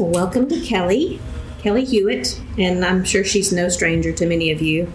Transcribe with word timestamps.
Well, 0.00 0.08
welcome 0.08 0.48
to 0.48 0.58
Kelly. 0.62 1.20
Kelly 1.58 1.84
Hewitt, 1.84 2.40
and 2.56 2.82
I'm 2.86 3.04
sure 3.04 3.22
she's 3.22 3.52
no 3.52 3.68
stranger 3.68 4.12
to 4.12 4.24
many 4.24 4.50
of 4.50 4.62
you. 4.62 4.90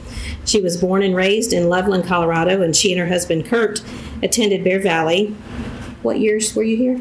She 0.45 0.59
was 0.59 0.77
born 0.77 1.03
and 1.03 1.15
raised 1.15 1.53
in 1.53 1.69
Loveland, 1.69 2.05
Colorado, 2.05 2.63
and 2.63 2.75
she 2.75 2.91
and 2.91 2.99
her 2.99 3.05
husband 3.05 3.45
Kurt 3.45 3.83
attended 4.23 4.63
Bear 4.63 4.79
Valley. 4.79 5.27
What 6.01 6.19
years 6.19 6.55
were 6.55 6.63
you 6.63 6.75
here? 6.75 6.97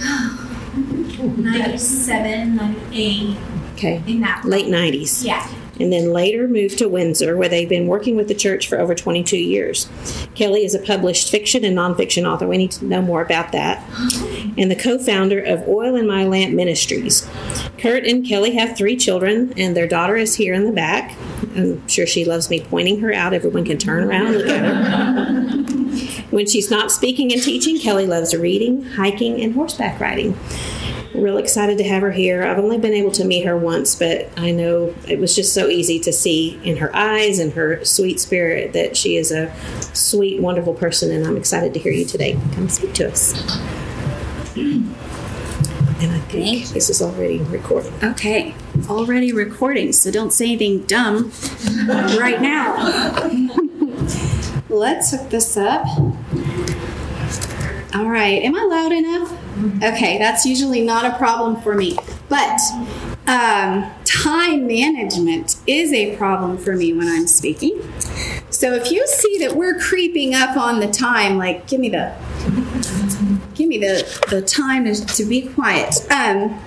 97, 1.22 2.56
98, 2.56 3.36
Okay. 3.74 4.02
in 4.06 4.20
that. 4.22 4.46
Late 4.46 4.68
90s. 4.68 5.22
Yeah. 5.22 5.46
And 5.80 5.92
then 5.92 6.12
later 6.12 6.48
moved 6.48 6.78
to 6.78 6.88
Windsor, 6.88 7.36
where 7.36 7.48
they've 7.48 7.68
been 7.68 7.86
working 7.86 8.16
with 8.16 8.28
the 8.28 8.34
church 8.34 8.68
for 8.68 8.78
over 8.78 8.94
22 8.94 9.36
years. 9.36 9.88
Kelly 10.34 10.64
is 10.64 10.74
a 10.74 10.78
published 10.78 11.30
fiction 11.30 11.64
and 11.64 11.76
nonfiction 11.76 12.30
author. 12.30 12.46
We 12.46 12.58
need 12.58 12.72
to 12.72 12.84
know 12.84 13.02
more 13.02 13.22
about 13.22 13.52
that. 13.52 13.82
And 14.56 14.70
the 14.70 14.76
co 14.76 14.98
founder 14.98 15.40
of 15.40 15.66
Oil 15.68 15.96
in 15.96 16.06
My 16.06 16.24
Lamp 16.24 16.54
Ministries. 16.54 17.28
Kurt 17.78 18.04
and 18.04 18.26
Kelly 18.26 18.54
have 18.54 18.76
three 18.76 18.96
children, 18.96 19.52
and 19.56 19.76
their 19.76 19.88
daughter 19.88 20.16
is 20.16 20.34
here 20.34 20.54
in 20.54 20.66
the 20.66 20.72
back. 20.72 21.16
I'm 21.56 21.86
sure 21.88 22.06
she 22.06 22.24
loves 22.24 22.48
me 22.50 22.60
pointing 22.60 23.00
her 23.00 23.12
out. 23.12 23.32
Everyone 23.32 23.64
can 23.64 23.78
turn 23.78 24.04
around 24.04 24.28
and 24.28 24.36
look 24.36 24.48
at 24.48 24.64
her. 24.64 25.82
When 26.30 26.46
she's 26.46 26.70
not 26.70 26.90
speaking 26.90 27.30
and 27.32 27.42
teaching, 27.42 27.78
Kelly 27.78 28.06
loves 28.06 28.34
reading, 28.34 28.82
hiking, 28.82 29.42
and 29.42 29.54
horseback 29.54 30.00
riding. 30.00 30.38
Real 31.14 31.36
excited 31.36 31.78
to 31.78 31.84
have 31.84 32.02
her 32.02 32.10
here. 32.10 32.42
I've 32.42 32.58
only 32.58 32.78
been 32.78 32.94
able 32.94 33.12
to 33.12 33.24
meet 33.24 33.44
her 33.44 33.56
once, 33.56 33.94
but 33.94 34.28
I 34.36 34.50
know 34.50 34.94
it 35.06 35.18
was 35.18 35.36
just 35.36 35.52
so 35.52 35.68
easy 35.68 36.00
to 36.00 36.12
see 36.12 36.58
in 36.64 36.78
her 36.78 36.94
eyes 36.96 37.38
and 37.38 37.52
her 37.52 37.84
sweet 37.84 38.18
spirit 38.18 38.72
that 38.72 38.96
she 38.96 39.16
is 39.16 39.30
a 39.30 39.54
sweet, 39.92 40.40
wonderful 40.40 40.74
person, 40.74 41.10
and 41.10 41.26
I'm 41.26 41.36
excited 41.36 41.74
to 41.74 41.80
hear 41.80 41.92
you 41.92 42.06
today. 42.06 42.38
Come 42.54 42.68
speak 42.68 42.94
to 42.94 43.10
us. 43.10 43.34
And 44.56 46.10
I 46.10 46.18
think 46.30 46.68
this 46.68 46.88
is 46.88 47.02
already 47.02 47.38
recording. 47.40 47.92
Okay, 48.02 48.54
already 48.88 49.32
recording, 49.32 49.92
so 49.92 50.10
don't 50.10 50.32
say 50.32 50.46
anything 50.46 50.84
dumb 50.86 51.30
right 52.18 52.40
now. 52.40 52.74
Let's 54.68 55.10
hook 55.10 55.28
this 55.28 55.56
up. 55.56 55.86
All 57.94 58.08
right, 58.08 58.42
am 58.42 58.56
I 58.56 58.64
loud 58.64 58.92
enough? 58.92 59.38
Okay, 59.82 60.18
that's 60.18 60.44
usually 60.44 60.80
not 60.82 61.04
a 61.04 61.16
problem 61.16 61.60
for 61.60 61.74
me. 61.74 61.96
But 62.28 62.60
um, 63.26 63.90
time 64.04 64.66
management 64.66 65.56
is 65.66 65.92
a 65.92 66.16
problem 66.16 66.58
for 66.58 66.74
me 66.74 66.92
when 66.92 67.08
I'm 67.08 67.26
speaking. 67.26 67.80
So 68.50 68.74
if 68.74 68.90
you 68.90 69.06
see 69.06 69.38
that 69.38 69.54
we're 69.54 69.78
creeping 69.78 70.34
up 70.34 70.56
on 70.56 70.80
the 70.80 70.90
time, 70.90 71.38
like 71.38 71.66
give 71.66 71.80
me 71.80 71.88
the 71.88 72.14
give 73.54 73.68
me 73.68 73.78
the, 73.78 74.26
the 74.30 74.42
time 74.42 74.84
to, 74.84 74.94
to 74.94 75.24
be 75.24 75.42
quiet. 75.42 75.94
Um, 76.10 76.58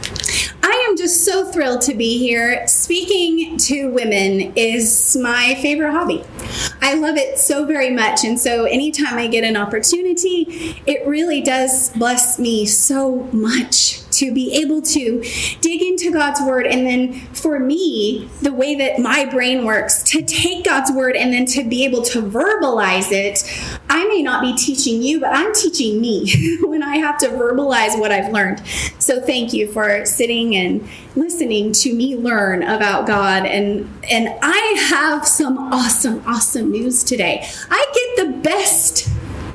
Just 0.97 1.25
so 1.25 1.51
thrilled 1.51 1.81
to 1.81 1.93
be 1.93 2.17
here. 2.17 2.65
Speaking 2.67 3.57
to 3.57 3.91
women 3.91 4.53
is 4.55 5.17
my 5.21 5.55
favorite 5.61 5.91
hobby. 5.91 6.23
I 6.81 6.93
love 6.93 7.17
it 7.17 7.37
so 7.37 7.65
very 7.65 7.89
much. 7.89 8.23
And 8.23 8.39
so, 8.39 8.63
anytime 8.63 9.17
I 9.17 9.27
get 9.27 9.43
an 9.43 9.57
opportunity, 9.57 10.81
it 10.85 11.05
really 11.05 11.41
does 11.41 11.89
bless 11.89 12.39
me 12.39 12.65
so 12.65 13.27
much 13.33 14.04
to 14.15 14.33
be 14.33 14.53
able 14.61 14.81
to 14.81 15.23
dig 15.61 15.81
into 15.81 16.11
God's 16.11 16.41
word. 16.41 16.67
And 16.67 16.85
then, 16.85 17.13
for 17.33 17.59
me, 17.59 18.29
the 18.41 18.53
way 18.53 18.75
that 18.75 18.99
my 18.99 19.25
brain 19.25 19.65
works, 19.65 20.03
to 20.03 20.21
take 20.21 20.65
God's 20.65 20.91
word 20.91 21.15
and 21.15 21.33
then 21.33 21.45
to 21.47 21.63
be 21.63 21.85
able 21.85 22.01
to 22.03 22.21
verbalize 22.21 23.11
it. 23.11 23.43
I 23.89 24.07
may 24.07 24.21
not 24.21 24.41
be 24.41 24.55
teaching 24.55 25.01
you, 25.01 25.19
but 25.19 25.29
I'm 25.33 25.53
teaching 25.53 25.99
me 25.99 26.57
when 26.61 26.83
I 26.83 26.97
have 26.97 27.17
to 27.19 27.27
verbalize 27.27 27.99
what 27.99 28.11
I've 28.11 28.31
learned. 28.31 28.65
So, 28.99 29.21
thank 29.21 29.53
you 29.53 29.71
for 29.71 30.05
sitting 30.05 30.55
and 30.55 30.87
listening 31.15 31.71
to 31.71 31.93
me 31.93 32.15
learn 32.15 32.63
about 32.63 33.07
God. 33.07 33.45
And, 33.45 33.89
and 34.09 34.37
I 34.41 34.87
have 34.89 35.27
some 35.27 35.57
awesome, 35.57 36.23
awesome 36.25 36.71
news 36.71 37.03
today. 37.03 37.47
I 37.69 38.13
get 38.17 38.25
the 38.25 38.37
best 38.39 39.09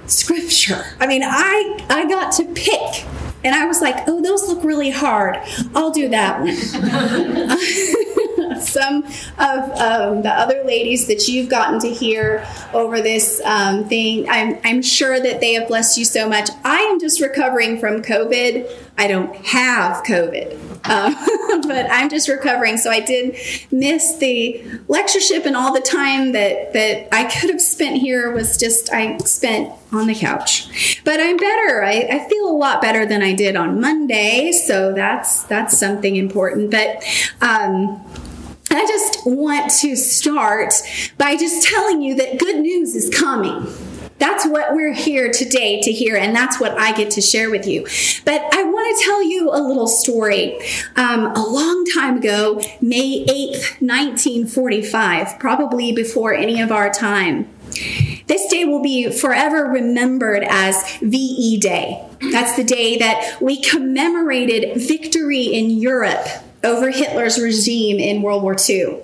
scripture. 0.07 0.85
I 0.99 1.07
mean, 1.07 1.23
I, 1.25 1.87
I 1.89 2.09
got 2.09 2.33
to 2.33 2.45
pick. 2.45 3.05
And 3.43 3.55
I 3.55 3.67
was 3.67 3.81
like, 3.81 4.07
oh, 4.07 4.21
those 4.21 4.49
look 4.49 4.63
really 4.65 4.91
hard. 4.91 5.39
I'll 5.75 5.91
do 5.91 6.09
that 6.09 6.41
one. 6.41 6.51
Some 8.61 9.05
of 9.39 9.71
um, 9.79 10.23
the 10.23 10.33
other 10.33 10.63
ladies 10.65 11.07
that 11.07 11.29
you've 11.29 11.49
gotten 11.49 11.81
to 11.81 11.89
hear 11.89 12.47
over 12.73 13.01
this 13.01 13.41
um, 13.45 13.89
thing, 13.89 14.29
I'm, 14.29 14.59
I'm 14.65 14.83
sure 14.83 15.21
that 15.21 15.41
they 15.41 15.55
have 15.55 15.69
blessed 15.69 15.99
you 15.99 16.05
so 16.05 16.29
much. 16.29 16.51
I 16.65 16.79
am 16.79 17.01
just 17.01 17.21
recovering 17.21 17.79
from 17.79 18.03
COVID. 18.03 18.71
I 18.99 19.07
don't 19.07 19.35
have 19.47 20.05
COVID. 20.05 20.71
Uh, 20.85 21.63
but 21.67 21.87
I'm 21.91 22.09
just 22.09 22.29
recovering, 22.29 22.77
so 22.77 22.91
I 22.91 23.01
did 23.01 23.37
miss 23.71 24.17
the 24.17 24.65
lectureship, 24.89 25.47
and 25.47 25.57
all 25.57 25.73
the 25.73 25.81
time 25.81 26.33
that 26.33 26.73
that 26.73 27.09
I 27.15 27.25
could 27.25 27.51
have 27.51 27.61
spent 27.61 27.97
here 27.97 28.31
was 28.31 28.57
just 28.57 28.93
I 28.93 29.19
spent 29.19 29.73
on 29.93 30.07
the 30.07 30.15
couch. 30.15 31.01
But 31.05 31.21
I'm 31.21 31.37
better. 31.37 31.85
I, 31.85 32.09
I 32.11 32.29
feel 32.29 32.49
a 32.49 32.57
lot 32.57 32.81
better 32.81 33.05
than 33.05 33.23
I 33.23 33.35
did 33.35 33.57
on 33.57 33.81
Monday, 33.81 34.53
so 34.53 34.93
that's 34.93 35.45
that's 35.45 35.77
something 35.79 36.17
important. 36.17 36.71
But 36.71 37.05
um, 37.41 38.03
I 38.71 38.87
just 38.87 39.27
want 39.27 39.71
to 39.81 39.97
start 39.97 40.73
by 41.19 41.37
just 41.37 41.67
telling 41.67 42.03
you 42.03 42.15
that 42.17 42.39
good 42.39 42.61
news 42.61 42.95
is 42.95 43.11
coming. 43.11 43.67
That's 44.19 44.47
what 44.47 44.75
we're 44.75 44.93
here 44.93 45.33
today 45.33 45.81
to 45.81 45.91
hear, 45.91 46.15
and 46.15 46.37
that's 46.37 46.61
what 46.61 46.79
I 46.79 46.93
get 46.93 47.11
to 47.13 47.23
share 47.23 47.51
with 47.51 47.67
you. 47.67 47.87
But 48.25 48.43
I 48.55 48.63
want 48.63 48.99
to 48.99 49.05
tell 49.05 49.23
you 49.23 49.49
a 49.51 49.61
little 49.61 49.89
story. 49.89 50.61
Um, 50.95 51.33
a 51.35 51.43
long 51.43 51.85
time 51.87 52.19
ago, 52.19 52.61
May 52.83 53.25
8th, 53.25 53.81
1945, 53.81 55.39
probably 55.39 55.93
before 55.93 56.35
any 56.35 56.61
of 56.61 56.71
our 56.71 56.91
time, 56.91 57.49
this 58.27 58.47
day 58.51 58.67
will 58.67 58.83
be 58.83 59.11
forever 59.11 59.65
remembered 59.65 60.45
as 60.45 60.99
VE 60.99 61.59
Day. 61.59 62.07
That's 62.31 62.55
the 62.57 62.65
day 62.65 62.99
that 62.99 63.39
we 63.41 63.63
commemorated 63.63 64.81
victory 64.81 65.45
in 65.45 65.71
Europe 65.71 66.29
over 66.63 66.91
Hitler's 66.91 67.41
regime 67.41 67.99
in 67.99 68.23
World 68.23 68.43
War 68.43 68.57
II. 68.69 68.99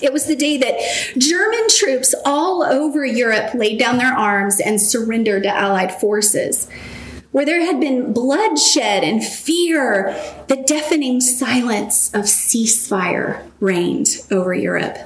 It 0.00 0.12
was 0.12 0.26
the 0.26 0.34
day 0.34 0.56
that 0.56 0.78
German 1.16 1.68
troops 1.68 2.14
all 2.24 2.62
over 2.62 3.04
Europe 3.04 3.54
laid 3.54 3.78
down 3.78 3.98
their 3.98 4.12
arms 4.12 4.60
and 4.60 4.80
surrendered 4.80 5.44
to 5.44 5.48
Allied 5.48 5.92
forces. 5.92 6.68
Where 7.32 7.46
there 7.46 7.64
had 7.64 7.80
been 7.80 8.12
bloodshed 8.12 9.02
and 9.02 9.24
fear, 9.24 10.14
the 10.48 10.56
deafening 10.56 11.22
silence 11.22 12.12
of 12.12 12.26
ceasefire 12.26 13.42
reigned 13.58 14.08
over 14.30 14.52
Europe. 14.52 14.98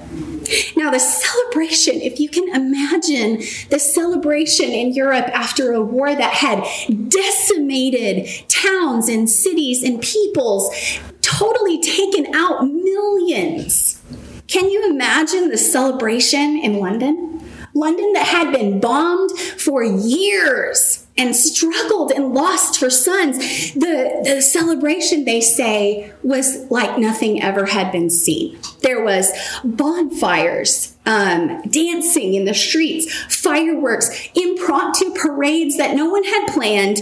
Now, 0.77 0.91
the 0.91 0.99
celebration, 0.99 1.95
if 2.01 2.19
you 2.19 2.29
can 2.29 2.49
imagine 2.49 3.43
the 3.71 3.79
celebration 3.79 4.71
in 4.71 4.93
Europe 4.93 5.27
after 5.33 5.73
a 5.73 5.81
war 5.81 6.15
that 6.17 6.35
had 6.35 6.65
decimated 7.09 8.29
towns 8.49 9.09
and 9.09 9.31
cities 9.31 9.85
and 9.85 10.03
peoples, 10.03 10.75
totally 11.23 11.81
taken 11.81 12.35
out 12.35 12.65
millions. 12.65 14.03
Can 14.49 14.69
you 14.69 14.91
imagine 14.91 15.49
the 15.49 15.59
celebration 15.59 16.59
in 16.59 16.79
London? 16.79 17.36
London 17.77 18.13
that 18.15 18.27
had 18.27 18.53
been 18.53 18.81
bombed 18.81 19.31
for 19.39 19.83
years 19.85 21.07
and 21.19 21.35
struggled 21.35 22.11
and 22.13 22.35
lost 22.35 22.81
her 22.81 22.91
sons. 22.91 23.39
The, 23.73 24.23
the 24.25 24.43
celebration, 24.43 25.25
they 25.25 25.41
say, 25.41 26.13
was 26.23 26.71
like 26.71 26.99
nothing 26.99 27.43
ever 27.43 27.67
had 27.67 27.91
been 27.91 28.11
seen. 28.11 28.59
There 28.83 29.03
was 29.03 29.33
bonfires, 29.65 30.95
um, 31.07 31.63
dancing 31.63 32.35
in 32.35 32.45
the 32.45 32.55
streets, 32.55 33.13
fireworks, 33.35 34.29
impromptu 34.35 35.15
parades 35.15 35.77
that 35.79 35.97
no 35.97 36.11
one 36.11 36.25
had 36.25 36.49
planned. 36.49 36.99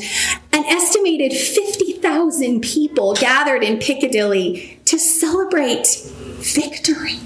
An 0.52 0.64
estimated 0.64 1.32
50,000 1.32 2.60
people 2.60 3.14
gathered 3.14 3.64
in 3.64 3.78
Piccadilly 3.78 4.80
to 4.84 4.98
celebrate 4.98 5.86
victory. 6.44 7.18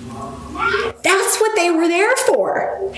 That's 1.02 1.40
what 1.40 1.56
they 1.56 1.70
were 1.70 1.88
there 1.88 2.16
for. 2.16 2.92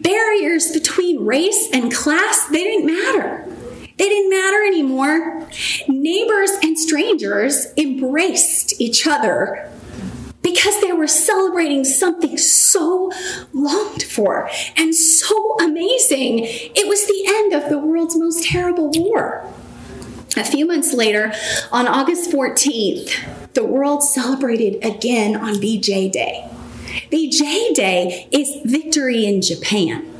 Barriers 0.00 0.72
between 0.72 1.24
race 1.24 1.68
and 1.72 1.92
class, 1.92 2.46
they 2.48 2.62
didn't 2.62 2.86
matter. 2.86 3.46
They 3.98 4.08
didn't 4.08 4.30
matter 4.30 4.64
anymore. 4.64 5.48
Neighbors 5.88 6.50
and 6.62 6.78
strangers 6.78 7.66
embraced 7.76 8.80
each 8.80 9.06
other 9.06 9.70
because 10.42 10.80
they 10.80 10.92
were 10.92 11.06
celebrating 11.06 11.84
something 11.84 12.36
so 12.36 13.12
longed 13.52 14.02
for 14.02 14.50
and 14.76 14.94
so 14.94 15.56
amazing. 15.60 16.40
It 16.40 16.88
was 16.88 17.06
the 17.06 17.24
end 17.28 17.52
of 17.52 17.70
the 17.70 17.78
world's 17.78 18.16
most 18.16 18.44
terrible 18.44 18.90
war. 18.90 19.46
A 20.36 20.44
few 20.44 20.66
months 20.66 20.94
later, 20.94 21.32
on 21.70 21.86
August 21.86 22.30
14th, 22.30 23.52
the 23.52 23.64
world 23.64 24.02
celebrated 24.02 24.82
again 24.82 25.36
on 25.36 25.60
VJ 25.60 26.10
Day. 26.10 26.48
VJ 27.10 27.74
Day 27.74 28.28
is 28.30 28.56
victory 28.64 29.26
in 29.26 29.42
Japan. 29.42 30.10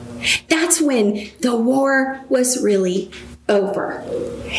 That's 0.48 0.80
when 0.80 1.30
the 1.40 1.56
war 1.56 2.24
was 2.28 2.62
really 2.62 3.10
over. 3.48 4.02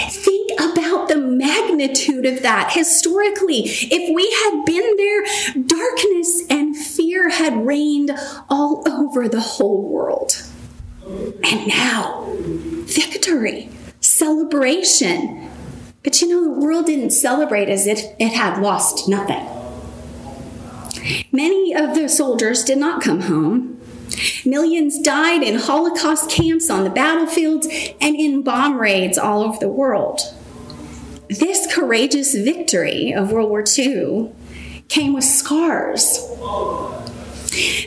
Think 0.10 0.52
about 0.60 1.08
the 1.08 1.18
magnitude 1.18 2.26
of 2.26 2.42
that 2.42 2.74
historically. 2.74 3.62
If 3.66 4.14
we 4.14 4.32
had 4.44 4.66
been 4.66 4.98
there, 4.98 5.66
darkness 5.66 6.44
and 6.50 6.76
fear 6.76 7.30
had 7.30 7.66
reigned 7.66 8.12
all 8.50 8.84
over 8.88 9.30
the 9.30 9.40
whole 9.40 9.88
world. 9.88 10.44
And 11.44 11.68
now, 11.68 12.34
victory, 12.38 13.70
celebration. 14.18 15.50
But 16.04 16.22
you 16.22 16.28
know, 16.28 16.44
the 16.44 16.60
world 16.60 16.86
didn't 16.86 17.12
celebrate 17.12 17.70
as 17.70 17.88
if 17.88 18.04
it 18.20 18.34
had 18.34 18.62
lost 18.62 19.08
nothing. 19.08 19.48
Many 21.32 21.76
of 21.76 21.96
the 21.96 22.08
soldiers 22.08 22.64
did 22.64 22.78
not 22.78 23.02
come 23.02 23.22
home. 23.22 23.82
Millions 24.46 25.00
died 25.00 25.42
in 25.42 25.56
Holocaust 25.56 26.30
camps 26.30 26.70
on 26.70 26.84
the 26.84 26.90
battlefields 26.90 27.68
and 28.00 28.16
in 28.16 28.44
bomb 28.44 28.80
raids 28.80 29.18
all 29.18 29.42
over 29.42 29.58
the 29.60 29.68
world. 29.68 30.22
This 31.30 31.74
courageous 31.74 32.36
victory 32.36 33.12
of 33.12 33.32
World 33.32 33.50
War 33.50 33.64
II 33.78 34.30
came 34.88 35.14
with 35.14 35.24
scars. 35.24 36.20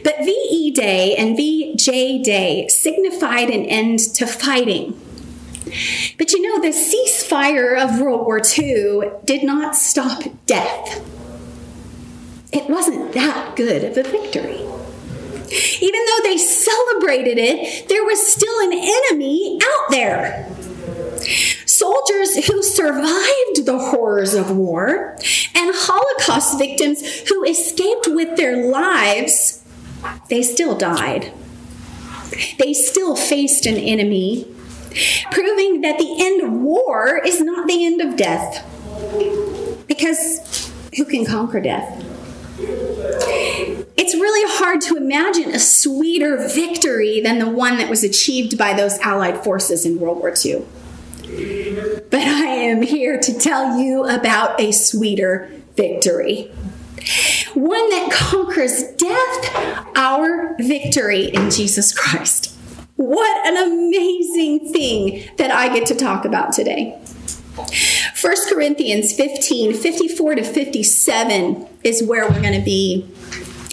But 0.02 0.24
VE 0.24 0.72
Day 0.72 1.14
and 1.16 1.36
VJ 1.36 2.24
Day 2.24 2.66
signified 2.68 3.50
an 3.50 3.64
end 3.66 4.00
to 4.14 4.26
fighting. 4.26 5.00
But 6.18 6.32
you 6.32 6.42
know, 6.42 6.60
the 6.60 6.76
ceasefire 6.76 7.76
of 7.76 8.00
World 8.00 8.24
War 8.24 8.40
II 8.40 9.10
did 9.24 9.42
not 9.42 9.74
stop 9.74 10.22
death. 10.46 11.04
It 12.52 12.70
wasn't 12.70 13.12
that 13.14 13.56
good 13.56 13.84
of 13.84 13.96
a 13.96 14.08
victory. 14.08 14.62
Even 15.80 16.00
though 16.06 16.22
they 16.22 16.38
celebrated 16.38 17.38
it, 17.38 17.88
there 17.88 18.04
was 18.04 18.26
still 18.26 18.60
an 18.60 18.72
enemy 18.72 19.58
out 19.62 19.90
there. 19.90 20.48
Soldiers 21.66 22.46
who 22.46 22.62
survived 22.62 23.66
the 23.66 23.78
horrors 23.78 24.34
of 24.34 24.56
war 24.56 25.16
and 25.54 25.74
Holocaust 25.74 26.58
victims 26.58 27.02
who 27.28 27.44
escaped 27.44 28.06
with 28.08 28.36
their 28.36 28.68
lives, 28.70 29.64
they 30.28 30.42
still 30.42 30.76
died. 30.76 31.32
They 32.58 32.72
still 32.72 33.16
faced 33.16 33.66
an 33.66 33.76
enemy, 33.76 34.46
proving 35.30 35.80
that 35.82 35.98
the 35.98 36.16
end 36.18 36.42
of 36.42 36.52
war 36.52 37.20
is 37.24 37.40
not 37.40 37.66
the 37.66 37.84
end 37.84 38.00
of 38.00 38.16
death. 38.16 38.64
Because 39.86 40.72
who 40.96 41.04
can 41.04 41.24
conquer 41.24 41.60
death? 41.60 42.02
It's 42.58 44.14
really 44.14 44.50
hard 44.58 44.80
to 44.82 44.96
imagine 44.96 45.50
a 45.50 45.58
sweeter 45.58 46.36
victory 46.48 47.20
than 47.20 47.38
the 47.38 47.50
one 47.50 47.76
that 47.78 47.90
was 47.90 48.02
achieved 48.02 48.56
by 48.56 48.72
those 48.72 48.98
Allied 49.00 49.42
forces 49.44 49.84
in 49.84 50.00
World 50.00 50.18
War 50.18 50.32
II. 50.44 50.64
But 52.10 52.22
I 52.22 52.46
am 52.46 52.82
here 52.82 53.18
to 53.20 53.38
tell 53.38 53.78
you 53.78 54.04
about 54.04 54.60
a 54.60 54.72
sweeter 54.72 55.50
victory. 55.76 56.50
One 57.54 57.90
that 57.90 58.10
conquers 58.10 58.84
death, 58.92 59.96
our 59.96 60.56
victory 60.58 61.24
in 61.26 61.50
Jesus 61.50 61.92
Christ. 61.96 62.55
What 62.96 63.46
an 63.46 63.56
amazing 63.56 64.72
thing 64.72 65.28
that 65.36 65.50
I 65.50 65.68
get 65.68 65.86
to 65.88 65.94
talk 65.94 66.24
about 66.24 66.54
today. 66.54 66.98
1 67.56 68.34
Corinthians 68.48 69.14
15 69.14 69.74
54 69.74 70.34
to 70.36 70.42
57 70.42 71.68
is 71.84 72.02
where 72.02 72.28
we're 72.28 72.40
going 72.40 72.58
to 72.58 72.64
be. 72.64 73.06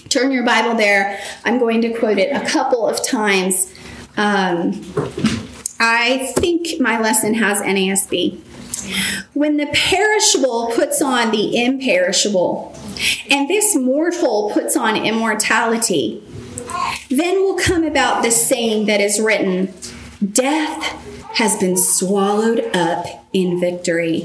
Turn 0.09 0.31
your 0.31 0.45
Bible 0.45 0.75
there. 0.75 1.19
I'm 1.45 1.57
going 1.57 1.81
to 1.81 1.97
quote 1.97 2.17
it 2.17 2.35
a 2.35 2.45
couple 2.47 2.87
of 2.87 3.05
times. 3.05 3.73
Um, 4.17 4.81
I 5.79 6.33
think 6.37 6.79
my 6.79 6.99
lesson 6.99 7.33
has 7.35 7.61
NASB. 7.61 8.39
When 9.33 9.57
the 9.57 9.67
perishable 9.73 10.71
puts 10.75 11.01
on 11.01 11.31
the 11.31 11.63
imperishable, 11.63 12.75
and 13.29 13.49
this 13.49 13.75
mortal 13.75 14.51
puts 14.53 14.75
on 14.75 14.97
immortality, 14.97 16.21
then 17.19 17.41
will 17.41 17.57
come 17.57 17.83
about 17.83 18.23
the 18.23 18.31
saying 18.31 18.85
that 18.85 19.01
is 19.01 19.19
written 19.19 19.73
Death 20.31 20.83
has 21.33 21.57
been 21.57 21.77
swallowed 21.77 22.75
up 22.75 23.05
in 23.33 23.59
victory. 23.59 24.21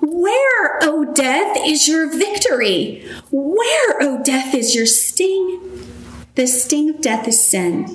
Where, 0.00 0.78
O 0.82 1.12
death, 1.14 1.58
is 1.64 1.86
your 1.86 2.10
victory? 2.10 3.06
Where, 3.30 4.02
O 4.02 4.22
death, 4.22 4.54
is 4.54 4.74
your 4.74 4.86
sting? 4.86 5.60
The 6.34 6.46
sting 6.46 6.90
of 6.90 7.00
death 7.00 7.28
is 7.28 7.48
sin. 7.48 7.86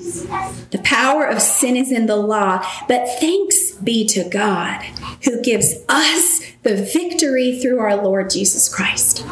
The 0.70 0.80
power 0.82 1.24
of 1.24 1.40
sin 1.40 1.76
is 1.76 1.92
in 1.92 2.06
the 2.06 2.16
law. 2.16 2.64
But 2.88 3.08
thanks 3.20 3.72
be 3.72 4.06
to 4.08 4.28
God 4.28 4.82
who 5.24 5.42
gives 5.42 5.74
us 5.88 6.40
the 6.62 6.74
victory 6.74 7.60
through 7.60 7.78
our 7.78 7.96
Lord 7.96 8.30
Jesus 8.30 8.72
Christ. 8.72 9.24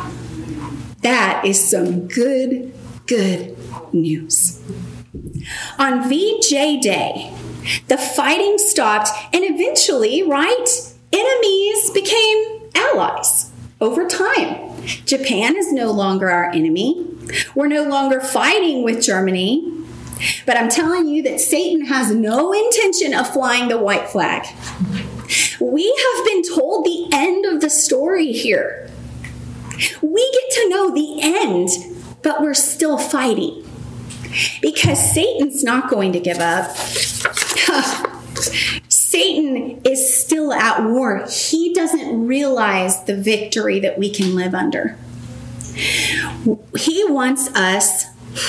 That 1.03 1.45
is 1.45 1.71
some 1.71 2.07
good, 2.07 2.73
good 3.07 3.57
news. 3.93 4.63
On 5.79 6.09
VJ 6.09 6.81
Day, 6.83 7.35
the 7.89 7.97
fighting 7.97 8.59
stopped, 8.59 9.11
and 9.33 9.45
eventually, 9.45 10.23
right, 10.23 10.67
enemies 11.13 11.91
became 11.91 12.71
allies 12.75 13.51
over 13.81 14.07
time. 14.07 14.83
Japan 15.05 15.57
is 15.57 15.73
no 15.73 15.91
longer 15.91 16.31
our 16.31 16.51
enemy. 16.51 17.07
We're 17.55 17.69
no 17.69 17.85
longer 17.85 18.21
fighting 18.21 18.83
with 18.83 19.03
Germany. 19.03 19.77
But 20.45 20.57
I'm 20.57 20.69
telling 20.69 21.09
you 21.09 21.23
that 21.23 21.41
Satan 21.41 21.87
has 21.87 22.15
no 22.15 22.53
intention 22.53 23.15
of 23.15 23.33
flying 23.33 23.69
the 23.69 23.79
white 23.79 24.09
flag. 24.09 24.47
We 25.61 25.87
have 25.87 26.25
been 26.27 26.43
told 26.43 26.85
the 26.85 27.09
end 27.13 27.47
of 27.47 27.61
the 27.61 27.71
story 27.71 28.33
here. 28.33 28.91
We 30.03 30.31
get 30.33 30.51
to 30.63 30.69
know 30.69 30.95
the 30.95 31.21
end, 31.23 31.69
but 32.23 32.41
we're 32.41 32.55
still 32.55 32.99
fighting 32.99 33.65
because 34.63 35.13
Satan's 35.13 35.65
not 35.65 35.91
going 35.91 36.13
to 36.13 36.21
give 36.21 36.39
up. 36.39 36.71
Satan 38.89 39.81
is 39.85 40.17
still 40.23 40.53
at 40.53 40.85
war. 40.85 41.27
He 41.29 41.75
doesn't 41.75 42.27
realize 42.27 43.05
the 43.05 43.17
victory 43.17 43.81
that 43.81 43.99
we 43.99 44.11
can 44.11 44.35
live 44.37 44.55
under. 44.55 44.97
He 46.77 47.05
wants 47.09 47.49
us, 47.55 48.05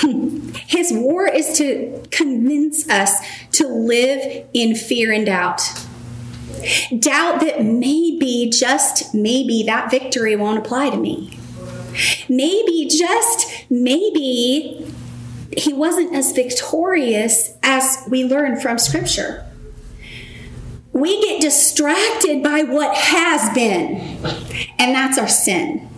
his 0.68 0.92
war 0.92 1.26
is 1.26 1.56
to 1.58 2.02
convince 2.10 2.88
us 2.88 3.12
to 3.52 3.66
live 3.66 4.46
in 4.52 4.76
fear 4.76 5.12
and 5.12 5.26
doubt. 5.26 5.62
Doubt 6.96 7.40
that 7.40 7.64
maybe, 7.64 8.48
just 8.50 9.14
maybe, 9.14 9.64
that 9.64 9.90
victory 9.90 10.36
won't 10.36 10.58
apply 10.58 10.90
to 10.90 10.96
me. 10.96 11.38
Maybe, 12.28 12.88
just 12.88 13.70
maybe, 13.70 14.92
he 15.56 15.72
wasn't 15.72 16.14
as 16.14 16.32
victorious 16.32 17.52
as 17.62 18.04
we 18.08 18.24
learn 18.24 18.60
from 18.60 18.78
Scripture. 18.78 19.46
We 20.92 21.20
get 21.22 21.40
distracted 21.40 22.42
by 22.42 22.62
what 22.64 22.94
has 22.94 23.52
been, 23.54 24.18
and 24.78 24.94
that's 24.94 25.18
our 25.18 25.28
sin. 25.28 25.88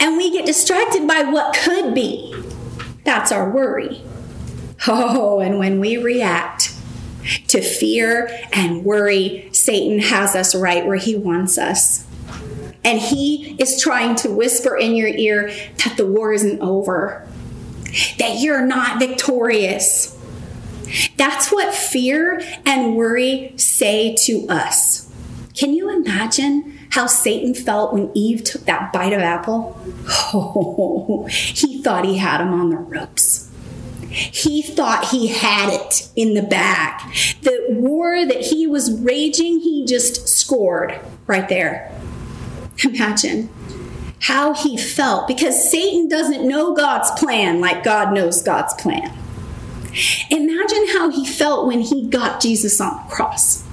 And 0.00 0.16
we 0.16 0.30
get 0.32 0.46
distracted 0.46 1.06
by 1.06 1.22
what 1.22 1.56
could 1.56 1.94
be, 1.94 2.34
that's 3.04 3.32
our 3.32 3.50
worry. 3.50 4.02
Oh, 4.86 5.40
and 5.40 5.58
when 5.58 5.80
we 5.80 5.96
react 5.96 6.74
to 7.48 7.60
fear 7.60 8.30
and 8.52 8.84
worry, 8.84 9.48
Satan 9.52 9.98
has 9.98 10.34
us 10.34 10.54
right 10.54 10.86
where 10.86 10.96
he 10.96 11.16
wants 11.16 11.58
us. 11.58 12.07
And 12.88 12.98
he 12.98 13.54
is 13.58 13.78
trying 13.78 14.16
to 14.16 14.30
whisper 14.30 14.74
in 14.74 14.96
your 14.96 15.08
ear 15.08 15.52
that 15.84 15.98
the 15.98 16.06
war 16.06 16.32
isn't 16.32 16.62
over 16.62 17.28
that 18.18 18.38
you're 18.38 18.64
not 18.64 18.98
victorious. 18.98 20.16
That's 21.18 21.52
what 21.52 21.74
fear 21.74 22.40
and 22.64 22.96
worry 22.96 23.52
say 23.56 24.16
to 24.20 24.46
us. 24.48 25.06
Can 25.54 25.74
you 25.74 25.90
imagine 25.90 26.78
how 26.90 27.06
Satan 27.06 27.54
felt 27.54 27.92
when 27.92 28.10
Eve 28.14 28.42
took 28.42 28.64
that 28.64 28.90
bite 28.90 29.12
of 29.12 29.20
apple? 29.20 29.78
Oh, 30.32 31.26
he 31.30 31.82
thought 31.82 32.06
he 32.06 32.16
had 32.16 32.40
him 32.40 32.54
on 32.54 32.70
the 32.70 32.76
ropes. 32.76 33.50
He 34.08 34.62
thought 34.62 35.08
he 35.08 35.26
had 35.26 35.74
it 35.74 36.08
in 36.16 36.32
the 36.32 36.42
bag. 36.42 37.02
The 37.42 37.66
war 37.68 38.24
that 38.24 38.40
he 38.40 38.66
was 38.66 38.98
raging, 38.98 39.60
he 39.60 39.84
just 39.84 40.26
scored 40.26 40.98
right 41.26 41.50
there. 41.50 41.94
Imagine 42.84 43.48
how 44.20 44.54
he 44.54 44.76
felt 44.76 45.28
because 45.28 45.70
Satan 45.70 46.08
doesn't 46.08 46.46
know 46.46 46.74
God's 46.74 47.10
plan 47.12 47.60
like 47.60 47.84
God 47.84 48.12
knows 48.12 48.42
God's 48.42 48.74
plan. 48.74 49.16
Imagine 50.30 50.86
how 50.88 51.10
he 51.10 51.26
felt 51.26 51.66
when 51.66 51.80
he 51.80 52.08
got 52.08 52.40
Jesus 52.40 52.80
on 52.80 52.96
the 52.96 53.14
cross. 53.14 53.64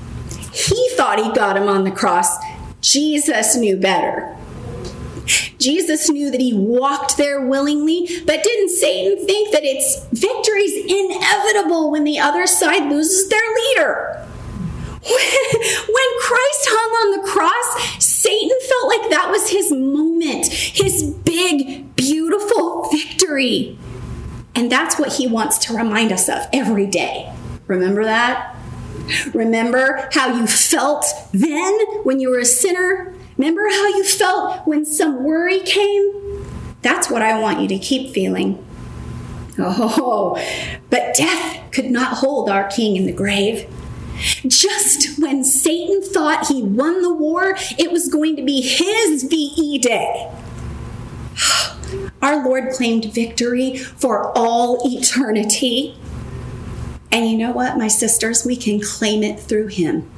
He 0.53 0.89
thought 0.95 1.23
he 1.23 1.31
got 1.33 1.57
him 1.57 1.67
on 1.67 1.83
the 1.83 1.91
cross. 1.91 2.37
Jesus 2.81 3.55
knew 3.55 3.77
better. 3.77 4.35
Jesus 5.57 6.09
knew 6.09 6.29
that 6.29 6.39
he 6.39 6.53
walked 6.53 7.17
there 7.17 7.41
willingly, 7.41 8.07
but 8.25 8.43
didn't 8.43 8.69
Satan 8.69 9.25
think 9.25 9.51
that 9.51 9.63
its 9.63 10.05
victory's 10.11 10.85
inevitable 10.85 11.91
when 11.91 12.03
the 12.03 12.19
other 12.19 12.45
side 12.45 12.89
loses 12.89 13.27
their 13.29 13.41
leader? 13.55 14.24
When 15.05 16.09
Christ 16.19 16.67
hung 16.67 16.91
on 16.91 17.21
the 17.21 17.27
cross, 17.27 18.03
Satan 18.03 18.57
felt 18.67 18.87
like 18.87 19.09
that 19.11 19.29
was 19.29 19.49
his 19.49 19.71
moment, 19.71 20.47
his 20.47 21.03
big, 21.03 21.95
beautiful 21.95 22.89
victory. 22.89 23.77
And 24.55 24.71
that's 24.71 24.97
what 24.97 25.13
he 25.13 25.27
wants 25.27 25.57
to 25.59 25.75
remind 25.75 26.11
us 26.11 26.27
of 26.27 26.47
every 26.51 26.87
day. 26.87 27.31
Remember 27.67 28.03
that? 28.03 28.55
Remember 29.33 30.09
how 30.13 30.35
you 30.35 30.47
felt 30.47 31.05
then 31.31 31.79
when 32.03 32.19
you 32.19 32.31
were 32.31 32.39
a 32.39 32.45
sinner? 32.45 33.13
Remember 33.37 33.67
how 33.69 33.87
you 33.89 34.03
felt 34.03 34.65
when 34.65 34.85
some 34.85 35.23
worry 35.23 35.59
came? 35.59 36.45
That's 36.81 37.09
what 37.09 37.21
I 37.21 37.39
want 37.39 37.59
you 37.59 37.67
to 37.67 37.77
keep 37.77 38.13
feeling. 38.13 38.65
Oh, 39.59 40.37
but 40.89 41.13
death 41.15 41.71
could 41.71 41.91
not 41.91 42.17
hold 42.17 42.49
our 42.49 42.67
king 42.67 42.95
in 42.95 43.05
the 43.05 43.13
grave. 43.13 43.67
Just 44.47 45.19
when 45.19 45.43
Satan 45.43 46.01
thought 46.01 46.47
he 46.47 46.63
won 46.63 47.01
the 47.01 47.13
war, 47.13 47.55
it 47.77 47.91
was 47.91 48.07
going 48.07 48.35
to 48.35 48.43
be 48.43 48.61
his 48.61 49.23
VE 49.23 49.79
day. 49.79 50.31
Our 52.21 52.43
Lord 52.43 52.71
claimed 52.71 53.13
victory 53.13 53.77
for 53.77 54.35
all 54.37 54.81
eternity. 54.85 55.97
And 57.11 57.29
you 57.29 57.37
know 57.37 57.51
what, 57.51 57.77
my 57.77 57.87
sisters? 57.87 58.45
We 58.45 58.55
can 58.55 58.81
claim 58.81 59.23
it 59.23 59.39
through 59.39 59.67
him. 59.67 60.09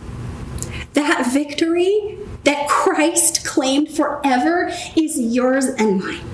That 0.94 1.32
victory 1.32 2.18
that 2.44 2.68
Christ 2.70 3.46
claimed 3.46 3.90
forever 3.90 4.72
is 4.96 5.20
yours 5.20 5.66
and 5.66 6.00
mine 6.00 6.26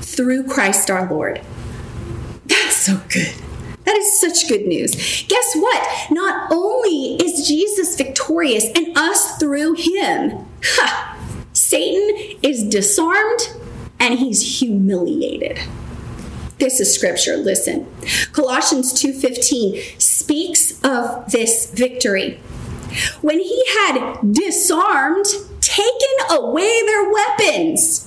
through 0.00 0.44
Christ 0.48 0.90
our 0.90 1.08
Lord. 1.08 1.40
That's 2.46 2.76
so 2.76 3.00
good. 3.08 3.34
That 3.86 3.96
is 3.96 4.20
such 4.20 4.48
good 4.48 4.66
news. 4.66 5.24
Guess 5.28 5.54
what? 5.56 5.88
Not 6.10 6.52
only 6.52 7.14
is 7.16 7.46
Jesus 7.46 7.96
victorious 7.96 8.66
and 8.74 8.98
us 8.98 9.38
through 9.38 9.74
him, 9.74 10.44
ha, 10.62 11.16
Satan 11.52 12.36
is 12.42 12.64
disarmed 12.64 13.56
and 14.00 14.18
he's 14.18 14.58
humiliated. 14.58 15.58
This 16.58 16.80
is 16.80 16.92
scripture. 16.92 17.36
Listen. 17.36 17.86
Colossians 18.32 18.92
2:15 18.92 20.00
speaks 20.00 20.82
of 20.82 21.30
this 21.30 21.70
victory. 21.70 22.40
When 23.20 23.38
he 23.38 23.62
had 23.78 24.18
disarmed, 24.32 25.26
taken 25.60 26.14
away 26.30 26.82
their 26.86 27.10
weapons. 27.10 28.06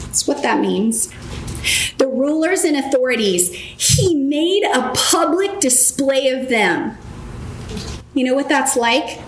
That's 0.00 0.26
what 0.26 0.42
that 0.42 0.60
means 0.60 1.10
the 1.98 2.08
rulers 2.08 2.64
and 2.64 2.76
authorities, 2.76 3.52
he 3.52 4.14
made 4.14 4.64
a 4.64 4.92
public 4.94 5.60
display 5.60 6.28
of 6.28 6.48
them. 6.48 6.96
You 8.14 8.24
know 8.24 8.34
what 8.34 8.48
that's 8.48 8.76
like? 8.76 9.20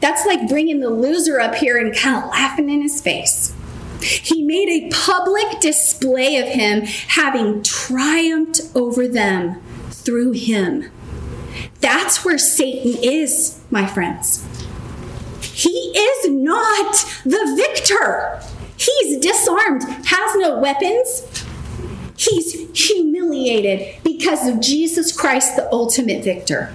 That's 0.00 0.26
like 0.26 0.48
bringing 0.48 0.80
the 0.80 0.90
loser 0.90 1.40
up 1.40 1.54
here 1.54 1.76
and 1.78 1.96
kind 1.96 2.22
of 2.22 2.30
laughing 2.30 2.70
in 2.70 2.82
his 2.82 3.00
face. 3.00 3.54
He 4.02 4.42
made 4.42 4.68
a 4.68 4.90
public 4.90 5.60
display 5.60 6.38
of 6.38 6.48
him 6.48 6.82
having 6.82 7.62
triumphed 7.62 8.60
over 8.74 9.06
them 9.06 9.60
through 9.90 10.32
him. 10.32 10.90
That's 11.80 12.24
where 12.24 12.38
Satan 12.38 13.02
is, 13.02 13.60
my 13.70 13.86
friends. 13.86 14.46
He 15.42 15.70
is 15.70 16.30
not 16.30 16.92
the 17.24 17.54
victor. 17.56 18.40
He's 18.76 19.18
disarmed, 19.18 19.82
has 20.06 20.36
no 20.36 20.58
weapons, 20.58 21.26
He's 22.20 22.52
humiliated 22.74 24.02
because 24.04 24.46
of 24.46 24.60
Jesus 24.60 25.10
Christ, 25.10 25.56
the 25.56 25.72
ultimate 25.72 26.22
victor. 26.22 26.70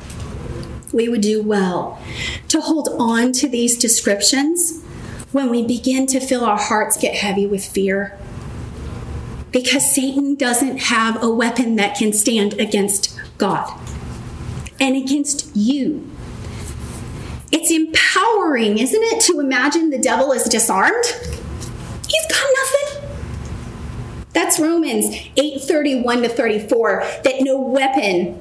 We 0.92 1.08
would 1.08 1.22
do 1.22 1.44
well 1.44 2.02
to 2.48 2.62
hold 2.62 2.90
on 2.98 3.32
to 3.34 3.48
these 3.48 3.78
descriptions 3.78 4.84
when 5.34 5.52
we 5.52 5.62
begin 5.62 6.08
to 6.08 6.20
feel 6.20 6.44
our 6.44 6.58
hearts 6.58 6.98
get 6.98 7.14
heavy 7.14 7.46
with 7.46 7.64
fear. 7.64 8.18
Because 9.52 9.94
Satan 9.94 10.34
doesn't 10.34 10.80
have 10.80 11.22
a 11.22 11.30
weapon 11.30 11.76
that 11.76 11.96
can 11.96 12.12
stand 12.12 12.54
against 12.60 13.16
God 13.38 13.72
and 14.80 14.96
against 14.96 15.56
you. 15.56 16.10
It's 17.52 17.70
empowering, 17.70 18.80
isn't 18.80 19.04
it, 19.04 19.22
to 19.26 19.40
imagine 19.40 19.92
the 19.92 20.00
devil 20.00 20.32
is 20.32 20.46
disarmed? 20.46 21.06
He's 21.06 22.26
got 22.32 22.50
nothing. 22.56 22.85
That's 24.36 24.60
Romans 24.60 25.06
8:31 25.38 26.24
to 26.24 26.30
34 26.30 27.04
that 27.24 27.36
no 27.40 27.58
weapon 27.58 28.40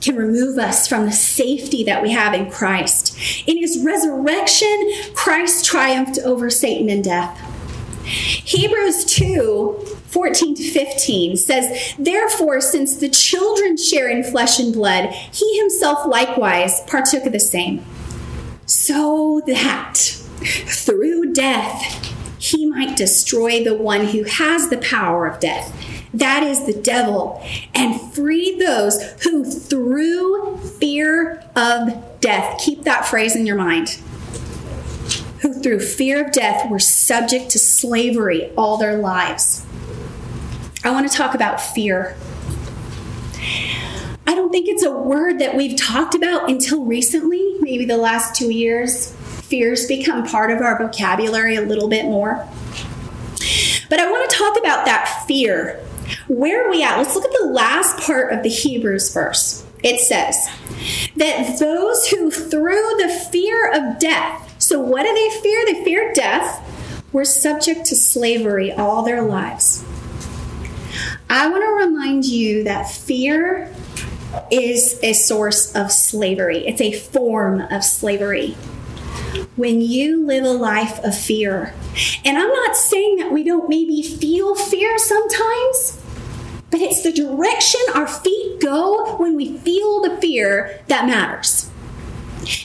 can 0.00 0.14
remove 0.16 0.56
us 0.56 0.86
from 0.86 1.04
the 1.04 1.12
safety 1.12 1.82
that 1.84 2.00
we 2.00 2.12
have 2.12 2.32
in 2.32 2.48
Christ. 2.48 3.16
In 3.46 3.58
his 3.58 3.82
resurrection, 3.84 4.92
Christ 5.14 5.64
triumphed 5.64 6.18
over 6.20 6.48
Satan 6.48 6.88
and 6.88 7.02
death. 7.02 7.36
Hebrews 8.04 9.04
2 9.04 9.98
14 10.06 10.54
to 10.56 10.70
15 10.70 11.36
says, 11.38 11.94
Therefore, 11.98 12.60
since 12.60 12.96
the 12.96 13.08
children 13.08 13.76
share 13.76 14.08
in 14.10 14.22
flesh 14.22 14.60
and 14.60 14.72
blood, 14.72 15.10
he 15.10 15.58
himself 15.58 16.06
likewise 16.06 16.82
partook 16.82 17.24
of 17.24 17.32
the 17.32 17.40
same, 17.40 17.84
so 18.66 19.40
that 19.46 19.94
through 19.96 21.32
death 21.32 22.11
he 22.42 22.66
might 22.66 22.96
destroy 22.96 23.62
the 23.62 23.76
one 23.76 24.06
who 24.06 24.24
has 24.24 24.68
the 24.68 24.78
power 24.78 25.28
of 25.28 25.38
death. 25.38 25.72
That 26.12 26.42
is 26.42 26.66
the 26.66 26.72
devil, 26.72 27.40
and 27.72 28.12
free 28.12 28.58
those 28.58 29.00
who, 29.22 29.44
through 29.44 30.56
fear 30.56 31.44
of 31.54 32.20
death, 32.20 32.60
keep 32.60 32.82
that 32.82 33.06
phrase 33.06 33.36
in 33.36 33.46
your 33.46 33.54
mind, 33.54 33.90
who 35.40 35.54
through 35.54 35.80
fear 35.80 36.26
of 36.26 36.32
death 36.32 36.68
were 36.68 36.80
subject 36.80 37.48
to 37.50 37.60
slavery 37.60 38.50
all 38.56 38.76
their 38.76 38.98
lives. 38.98 39.64
I 40.82 40.90
want 40.90 41.08
to 41.08 41.16
talk 41.16 41.36
about 41.36 41.60
fear. 41.60 42.16
I 44.26 44.34
don't 44.34 44.50
think 44.50 44.68
it's 44.68 44.82
a 44.82 44.90
word 44.90 45.38
that 45.38 45.56
we've 45.56 45.78
talked 45.78 46.16
about 46.16 46.50
until 46.50 46.84
recently, 46.84 47.54
maybe 47.60 47.84
the 47.84 47.96
last 47.96 48.34
two 48.34 48.50
years 48.50 49.16
fears 49.52 49.84
become 49.84 50.26
part 50.26 50.50
of 50.50 50.62
our 50.62 50.78
vocabulary 50.78 51.56
a 51.56 51.60
little 51.60 51.86
bit 51.86 52.06
more. 52.06 52.36
But 53.90 54.00
I 54.00 54.10
want 54.10 54.30
to 54.30 54.34
talk 54.34 54.58
about 54.58 54.86
that 54.86 55.24
fear. 55.28 55.78
Where 56.26 56.66
are 56.66 56.70
we 56.70 56.82
at? 56.82 56.96
Let's 56.96 57.14
look 57.14 57.26
at 57.26 57.38
the 57.38 57.48
last 57.48 57.98
part 57.98 58.32
of 58.32 58.42
the 58.42 58.48
Hebrews 58.48 59.12
verse. 59.12 59.66
It 59.82 60.00
says 60.00 60.48
that 61.16 61.58
those 61.58 62.08
who 62.08 62.30
through 62.30 62.96
the 62.96 63.10
fear 63.30 63.70
of 63.72 63.98
death, 63.98 64.54
so 64.58 64.80
what 64.80 65.02
do 65.02 65.12
they 65.12 65.40
fear? 65.42 65.66
They 65.66 65.84
fear 65.84 66.14
death, 66.14 67.04
were 67.12 67.26
subject 67.26 67.84
to 67.86 67.94
slavery 67.94 68.72
all 68.72 69.02
their 69.02 69.20
lives. 69.20 69.84
I 71.28 71.48
want 71.48 71.62
to 71.62 71.86
remind 71.88 72.24
you 72.24 72.64
that 72.64 72.90
fear 72.90 73.70
is 74.50 74.98
a 75.02 75.12
source 75.12 75.74
of 75.74 75.92
slavery, 75.92 76.66
it's 76.66 76.80
a 76.80 76.92
form 76.92 77.60
of 77.60 77.84
slavery 77.84 78.56
when 79.56 79.80
you 79.80 80.24
live 80.24 80.44
a 80.44 80.50
life 80.50 80.98
of 81.04 81.16
fear. 81.16 81.74
And 82.24 82.38
I'm 82.38 82.48
not 82.48 82.76
saying 82.76 83.16
that 83.18 83.32
we 83.32 83.44
don't 83.44 83.68
maybe 83.68 84.02
feel 84.02 84.54
fear 84.54 84.98
sometimes, 84.98 86.02
but 86.70 86.80
it's 86.80 87.02
the 87.02 87.12
direction 87.12 87.80
our 87.94 88.06
feet 88.06 88.60
go 88.60 89.16
when 89.16 89.36
we 89.36 89.58
feel 89.58 90.02
the 90.02 90.16
fear 90.20 90.80
that 90.88 91.06
matters. 91.06 91.70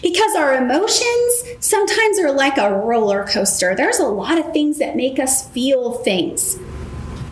Because 0.01 0.35
our 0.35 0.55
emotions 0.55 1.43
sometimes 1.59 2.17
are 2.19 2.31
like 2.31 2.57
a 2.57 2.73
roller 2.73 3.25
coaster. 3.25 3.75
There's 3.75 3.99
a 3.99 4.07
lot 4.07 4.39
of 4.39 4.51
things 4.51 4.79
that 4.79 4.95
make 4.95 5.19
us 5.19 5.47
feel 5.49 5.91
things. 5.93 6.57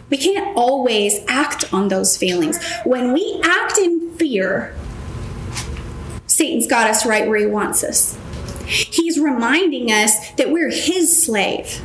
We 0.10 0.18
can't 0.18 0.56
always 0.56 1.26
act 1.28 1.74
on 1.74 1.88
those 1.88 2.16
feelings. 2.16 2.64
When 2.84 3.14
we 3.14 3.42
act 3.44 3.80
in 3.80 4.12
fear, 4.12 4.76
Satan's 6.28 6.68
got 6.68 6.88
us 6.90 7.06
right 7.06 7.28
where 7.28 7.40
he 7.40 7.48
wants 7.48 7.84
us. 7.84 8.18
He's 8.66 9.20
reminding 9.20 9.92
us 9.92 10.32
that 10.32 10.52
we're 10.52 10.72
his 10.72 11.24
slave 11.24 11.82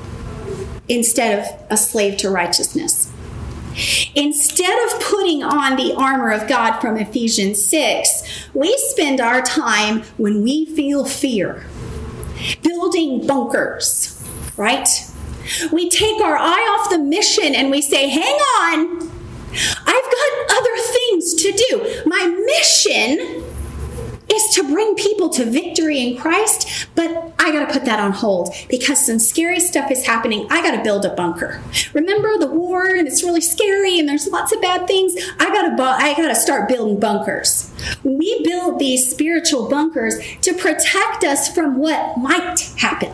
instead 0.88 1.38
of 1.38 1.46
a 1.70 1.76
slave 1.76 2.16
to 2.18 2.30
righteousness. 2.30 3.12
Instead 4.14 4.76
of 4.90 5.00
putting 5.00 5.42
on 5.42 5.76
the 5.76 5.94
armor 5.94 6.30
of 6.32 6.48
God 6.48 6.80
from 6.80 6.96
Ephesians 6.96 7.64
6, 7.64 8.50
we 8.54 8.76
spend 8.88 9.20
our 9.20 9.40
time 9.40 10.02
when 10.16 10.42
we 10.42 10.66
feel 10.66 11.04
fear 11.04 11.64
building 12.62 13.26
bunkers, 13.26 14.26
right? 14.56 14.88
We 15.72 15.88
take 15.90 16.20
our 16.22 16.36
eye 16.36 16.78
off 16.78 16.90
the 16.90 16.98
mission 16.98 17.54
and 17.54 17.70
we 17.70 17.82
say, 17.82 18.08
hang 18.08 18.34
on, 18.34 19.00
I've 19.00 19.86
got 19.86 20.56
other 20.56 20.76
things 20.76 21.34
to 21.34 21.52
do. 21.52 22.02
My 22.06 22.26
mission 22.26 23.44
is 24.30 24.54
to 24.54 24.62
bring 24.64 24.94
people 24.94 25.28
to 25.30 25.44
victory 25.44 26.00
in 26.00 26.16
Christ, 26.16 26.88
but 26.94 27.32
I 27.38 27.52
got 27.52 27.66
to 27.66 27.72
put 27.72 27.84
that 27.84 28.00
on 28.00 28.12
hold 28.12 28.54
because 28.68 29.04
some 29.04 29.18
scary 29.18 29.60
stuff 29.60 29.90
is 29.90 30.06
happening. 30.06 30.46
I 30.50 30.62
got 30.62 30.76
to 30.76 30.82
build 30.82 31.04
a 31.04 31.14
bunker. 31.14 31.60
Remember 31.92 32.38
the 32.38 32.46
war 32.46 32.86
and 32.86 33.08
it's 33.08 33.22
really 33.22 33.40
scary 33.40 33.98
and 33.98 34.08
there's 34.08 34.28
lots 34.28 34.54
of 34.54 34.60
bad 34.60 34.86
things. 34.86 35.14
I 35.38 35.48
got 35.50 35.68
to 35.68 35.76
bu- 35.76 35.82
I 35.82 36.14
got 36.16 36.28
to 36.28 36.34
start 36.34 36.68
building 36.68 37.00
bunkers. 37.00 37.72
We 38.04 38.42
build 38.44 38.78
these 38.78 39.10
spiritual 39.10 39.68
bunkers 39.68 40.16
to 40.42 40.54
protect 40.54 41.24
us 41.24 41.52
from 41.52 41.78
what 41.78 42.18
might 42.18 42.60
happen. 42.76 43.12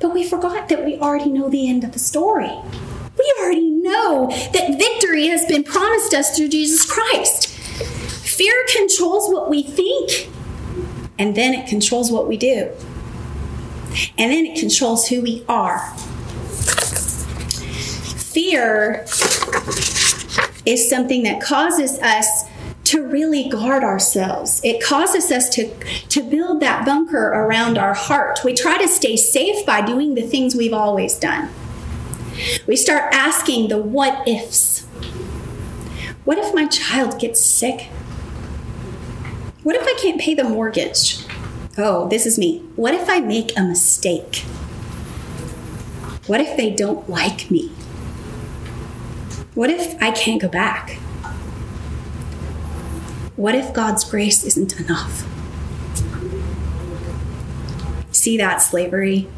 But 0.00 0.12
we 0.12 0.24
forgot 0.28 0.68
that 0.68 0.84
we 0.84 0.98
already 0.98 1.30
know 1.30 1.48
the 1.48 1.68
end 1.68 1.84
of 1.84 1.92
the 1.92 1.98
story. 1.98 2.52
We 3.16 3.34
already 3.40 3.70
know 3.70 4.28
that 4.52 4.78
victory 4.78 5.28
has 5.28 5.46
been 5.46 5.62
promised 5.62 6.12
us 6.12 6.36
through 6.36 6.48
Jesus 6.48 6.84
Christ. 6.84 7.53
Fear 8.36 8.66
controls 8.72 9.32
what 9.32 9.48
we 9.48 9.62
think, 9.62 10.28
and 11.20 11.36
then 11.36 11.54
it 11.54 11.68
controls 11.68 12.10
what 12.10 12.26
we 12.26 12.36
do. 12.36 12.72
And 14.18 14.32
then 14.32 14.44
it 14.44 14.58
controls 14.58 15.06
who 15.06 15.22
we 15.22 15.44
are. 15.48 15.78
Fear 18.34 19.04
is 20.66 20.90
something 20.90 21.22
that 21.22 21.40
causes 21.40 22.00
us 22.00 22.26
to 22.84 23.06
really 23.06 23.48
guard 23.48 23.84
ourselves. 23.84 24.60
It 24.64 24.82
causes 24.82 25.30
us 25.30 25.48
to, 25.50 25.72
to 26.08 26.28
build 26.28 26.58
that 26.58 26.84
bunker 26.84 27.28
around 27.28 27.78
our 27.78 27.94
heart. 27.94 28.40
We 28.44 28.52
try 28.52 28.78
to 28.78 28.88
stay 28.88 29.16
safe 29.16 29.64
by 29.64 29.80
doing 29.80 30.16
the 30.16 30.22
things 30.22 30.56
we've 30.56 30.72
always 30.72 31.16
done. 31.16 31.50
We 32.66 32.74
start 32.74 33.14
asking 33.14 33.68
the 33.68 33.78
what 33.78 34.26
ifs. 34.26 34.80
What 36.24 36.38
if 36.38 36.52
my 36.52 36.66
child 36.66 37.20
gets 37.20 37.40
sick? 37.40 37.90
What 39.64 39.76
if 39.76 39.86
I 39.86 39.94
can't 39.98 40.20
pay 40.20 40.34
the 40.34 40.44
mortgage? 40.44 41.24
Oh, 41.78 42.06
this 42.06 42.26
is 42.26 42.38
me. 42.38 42.58
What 42.76 42.92
if 42.92 43.08
I 43.08 43.20
make 43.20 43.56
a 43.56 43.62
mistake? 43.62 44.40
What 46.26 46.42
if 46.42 46.54
they 46.58 46.68
don't 46.68 47.08
like 47.08 47.50
me? 47.50 47.68
What 49.54 49.70
if 49.70 50.00
I 50.02 50.10
can't 50.10 50.42
go 50.42 50.48
back? 50.48 50.90
What 53.36 53.54
if 53.54 53.72
God's 53.72 54.04
grace 54.04 54.44
isn't 54.44 54.78
enough? 54.78 55.26
See 58.12 58.36
that 58.36 58.58
slavery? 58.58 59.28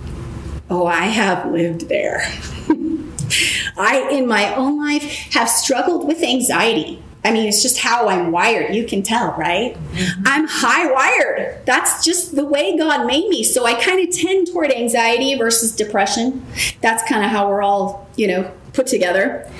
Oh, 0.68 0.86
I 0.86 1.04
have 1.04 1.52
lived 1.52 1.88
there. 1.88 2.22
I, 3.76 4.08
in 4.10 4.26
my 4.26 4.52
own 4.56 4.76
life, 4.76 5.04
have 5.34 5.48
struggled 5.48 6.04
with 6.04 6.20
anxiety. 6.24 7.00
I 7.26 7.32
mean, 7.32 7.48
it's 7.48 7.60
just 7.60 7.78
how 7.78 8.08
I'm 8.08 8.30
wired. 8.30 8.72
You 8.72 8.86
can 8.86 9.02
tell, 9.02 9.32
right? 9.32 9.74
Mm-hmm. 9.74 10.22
I'm 10.26 10.46
high 10.46 10.92
wired. 10.92 11.66
That's 11.66 12.04
just 12.04 12.36
the 12.36 12.44
way 12.44 12.78
God 12.78 13.04
made 13.04 13.28
me. 13.28 13.42
So 13.42 13.66
I 13.66 13.74
kind 13.74 14.06
of 14.06 14.14
tend 14.14 14.46
toward 14.46 14.70
anxiety 14.70 15.34
versus 15.34 15.74
depression. 15.74 16.46
That's 16.82 17.02
kind 17.08 17.24
of 17.24 17.32
how 17.32 17.48
we're 17.48 17.62
all, 17.62 18.08
you 18.14 18.28
know, 18.28 18.52
put 18.74 18.86
together. 18.86 19.50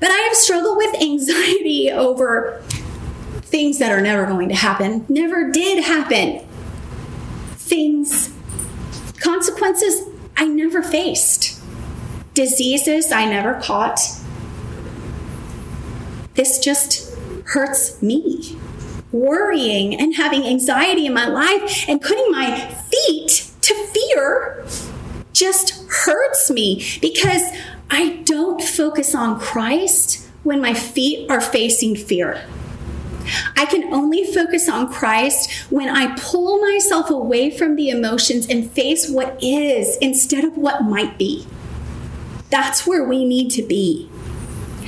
But 0.00 0.10
I 0.10 0.18
have 0.18 0.34
struggled 0.34 0.76
with 0.76 1.00
anxiety 1.00 1.90
over 1.92 2.60
things 3.40 3.78
that 3.78 3.90
are 3.90 4.02
never 4.02 4.26
going 4.26 4.50
to 4.50 4.54
happen, 4.54 5.06
never 5.08 5.50
did 5.50 5.82
happen. 5.82 6.46
Things, 7.52 8.34
consequences 9.18 10.06
I 10.36 10.46
never 10.46 10.82
faced, 10.82 11.58
diseases 12.34 13.10
I 13.10 13.24
never 13.24 13.54
caught. 13.54 13.98
This 16.38 16.60
just 16.60 17.12
hurts 17.46 18.00
me. 18.00 18.56
Worrying 19.10 19.98
and 19.98 20.14
having 20.14 20.44
anxiety 20.46 21.04
in 21.04 21.12
my 21.12 21.26
life 21.26 21.84
and 21.88 22.00
putting 22.00 22.30
my 22.30 22.60
feet 22.92 23.50
to 23.62 23.74
fear 23.74 24.64
just 25.32 25.84
hurts 25.90 26.48
me 26.48 26.86
because 27.02 27.42
I 27.90 28.22
don't 28.22 28.62
focus 28.62 29.16
on 29.16 29.40
Christ 29.40 30.28
when 30.44 30.60
my 30.60 30.74
feet 30.74 31.28
are 31.28 31.40
facing 31.40 31.96
fear. 31.96 32.44
I 33.56 33.66
can 33.66 33.92
only 33.92 34.22
focus 34.32 34.68
on 34.68 34.92
Christ 34.92 35.50
when 35.72 35.88
I 35.88 36.16
pull 36.20 36.60
myself 36.60 37.10
away 37.10 37.50
from 37.50 37.74
the 37.74 37.90
emotions 37.90 38.46
and 38.48 38.70
face 38.70 39.10
what 39.10 39.42
is 39.42 39.96
instead 39.96 40.44
of 40.44 40.56
what 40.56 40.84
might 40.84 41.18
be. 41.18 41.48
That's 42.48 42.86
where 42.86 43.02
we 43.02 43.24
need 43.24 43.50
to 43.50 43.62
be. 43.62 44.08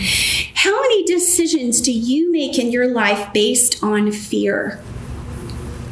How 0.00 0.80
many 0.80 1.04
decisions 1.04 1.82
do 1.82 1.92
you 1.92 2.32
make 2.32 2.58
in 2.58 2.72
your 2.72 2.88
life 2.88 3.32
based 3.34 3.82
on 3.82 4.10
fear? 4.12 4.80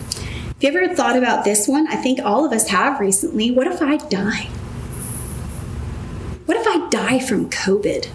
Have 0.08 0.56
you 0.60 0.68
ever 0.68 0.94
thought 0.94 1.16
about 1.16 1.44
this 1.44 1.68
one? 1.68 1.86
I 1.88 1.96
think 1.96 2.18
all 2.20 2.46
of 2.46 2.52
us 2.52 2.68
have 2.68 3.00
recently. 3.00 3.50
What 3.50 3.66
if 3.66 3.82
I 3.82 3.98
die? 3.98 4.48
What 6.46 6.56
if 6.56 6.66
I 6.66 6.88
die 6.88 7.18
from 7.18 7.50
COVID? 7.50 8.08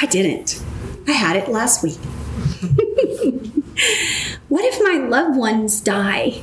I 0.00 0.06
didn't. 0.06 0.62
I 1.08 1.12
had 1.12 1.36
it 1.36 1.48
last 1.48 1.82
week. 1.82 1.98
what 4.48 4.64
if 4.64 4.80
my 4.80 5.06
loved 5.08 5.36
ones 5.36 5.80
die? 5.80 6.40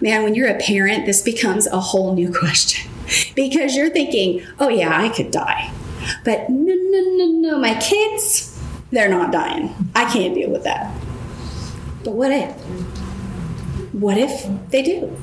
Man, 0.00 0.24
when 0.24 0.34
you're 0.34 0.48
a 0.48 0.58
parent, 0.58 1.06
this 1.06 1.22
becomes 1.22 1.68
a 1.68 1.78
whole 1.78 2.14
new 2.14 2.32
question 2.32 2.90
because 3.36 3.76
you're 3.76 3.90
thinking, 3.90 4.44
oh, 4.58 4.68
yeah, 4.68 5.00
I 5.00 5.08
could 5.08 5.30
die. 5.30 5.72
But 6.24 6.48
no, 6.48 6.74
no, 6.74 7.00
no, 7.16 7.26
no, 7.26 7.58
my 7.58 7.78
kids, 7.80 8.60
they're 8.90 9.08
not 9.08 9.32
dying. 9.32 9.74
I 9.94 10.10
can't 10.10 10.34
deal 10.34 10.50
with 10.50 10.64
that. 10.64 10.94
But 12.04 12.12
what 12.12 12.32
if? 12.32 12.50
What 13.92 14.18
if 14.18 14.46
they 14.70 14.82
do? 14.82 15.16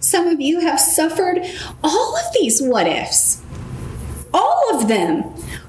Some 0.00 0.26
of 0.28 0.40
you 0.40 0.60
have 0.60 0.80
suffered 0.80 1.44
all 1.84 2.16
of 2.16 2.24
these 2.34 2.62
what 2.62 2.86
ifs. 2.86 3.42
All 4.32 4.74
of 4.74 4.88
them. 4.88 5.22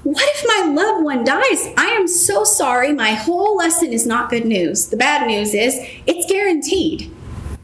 What 0.04 0.24
if 0.34 0.44
my 0.46 0.72
loved 0.72 1.04
one 1.04 1.24
dies? 1.24 1.68
I 1.76 1.94
am 1.98 2.08
so 2.08 2.44
sorry. 2.44 2.92
My 2.92 3.12
whole 3.12 3.56
lesson 3.56 3.92
is 3.92 4.06
not 4.06 4.30
good 4.30 4.46
news. 4.46 4.88
The 4.88 4.96
bad 4.96 5.26
news 5.26 5.54
is 5.54 5.78
it's 6.06 6.30
guaranteed. 6.30 7.14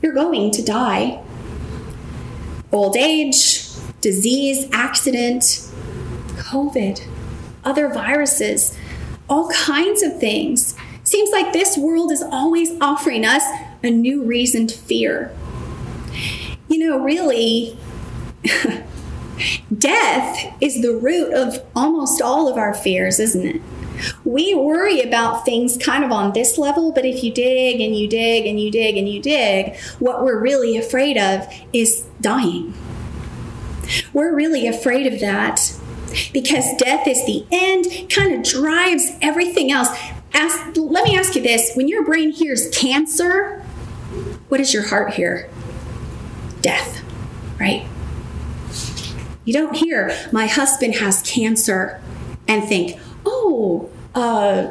You're 0.03 0.15
going 0.15 0.51
to 0.53 0.63
die. 0.63 1.23
Old 2.71 2.97
age, 2.97 3.69
disease, 4.01 4.69
accident, 4.73 5.68
COVID, 6.39 7.07
other 7.65 7.89
viruses, 7.89 8.77
all 9.29 9.51
kinds 9.51 10.03
of 10.03 10.19
things. 10.19 10.75
Seems 11.05 11.31
like 11.31 11.53
this 11.53 11.77
world 11.77 12.13
is 12.13 12.23
always 12.23 12.73
offering 12.81 13.25
us 13.25 13.43
a 13.83 13.91
new 13.91 14.25
reason 14.25 14.67
to 14.67 14.79
fear. 14.79 15.35
You 16.69 16.79
know, 16.79 16.99
really, 16.99 17.79
death 19.77 20.55
is 20.61 20.83
the 20.83 20.95
root 20.95 21.33
of 21.33 21.65
almost 21.75 22.21
all 22.21 22.49
of 22.49 22.57
our 22.57 22.75
fears, 22.75 23.19
isn't 23.21 23.47
it? 23.47 23.63
We 24.25 24.55
worry 24.55 25.01
about 25.01 25.45
things 25.45 25.77
kind 25.77 26.05
of 26.05 26.13
on 26.13 26.33
this 26.33 26.57
level, 26.57 26.93
but 26.93 27.05
if 27.05 27.25
you 27.25 27.33
dig 27.33 27.81
and 27.81 27.97
you 27.97 28.09
dig 28.09 28.47
and 28.47 28.61
you 28.61 28.71
dig 28.71 28.97
and 28.97 29.09
you 29.09 29.21
dig, 29.21 29.77
what 29.99 30.23
we're 30.23 30.41
really 30.41 30.77
afraid 30.77 31.17
of 31.17 31.47
is 31.73 32.05
dying. 32.21 32.75
We're 34.13 34.35
really 34.35 34.67
afraid 34.67 35.13
of 35.13 35.21
that 35.21 35.73
because 36.33 36.77
death 36.77 37.07
is 37.07 37.25
the 37.27 37.47
end, 37.51 38.11
kind 38.11 38.35
of 38.35 38.43
drives 38.43 39.11
everything 39.21 39.71
else. 39.71 39.89
Ask, 40.33 40.77
let 40.77 41.05
me 41.05 41.17
ask 41.17 41.35
you 41.35 41.43
this 41.43 41.73
when 41.75 41.89
your 41.89 42.05
brain 42.05 42.31
hears 42.31 42.69
cancer, 42.71 43.61
what 44.49 44.59
does 44.59 44.73
your 44.73 44.87
heart 44.87 45.15
hear? 45.15 45.49
Death, 46.61 47.03
right? 47.59 47.87
You 49.45 49.55
don't 49.55 49.77
hear, 49.77 50.15
my 50.33 50.47
husband 50.47 50.97
has 50.97 51.23
cancer, 51.23 52.03
and 52.47 52.65
think, 52.65 52.99
oh, 53.25 53.91
uh, 54.15 54.69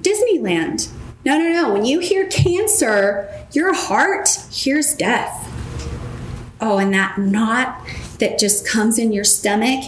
Disneyland. 0.00 0.90
No, 1.24 1.38
no, 1.38 1.48
no. 1.52 1.72
When 1.72 1.84
you 1.84 2.00
hear 2.00 2.26
cancer, 2.28 3.28
your 3.52 3.74
heart 3.74 4.28
hears 4.50 4.94
death. 4.94 5.46
Oh, 6.60 6.78
and 6.78 6.92
that 6.94 7.18
knot 7.18 7.86
that 8.18 8.38
just 8.38 8.66
comes 8.66 8.98
in 8.98 9.12
your 9.12 9.24
stomach, 9.24 9.84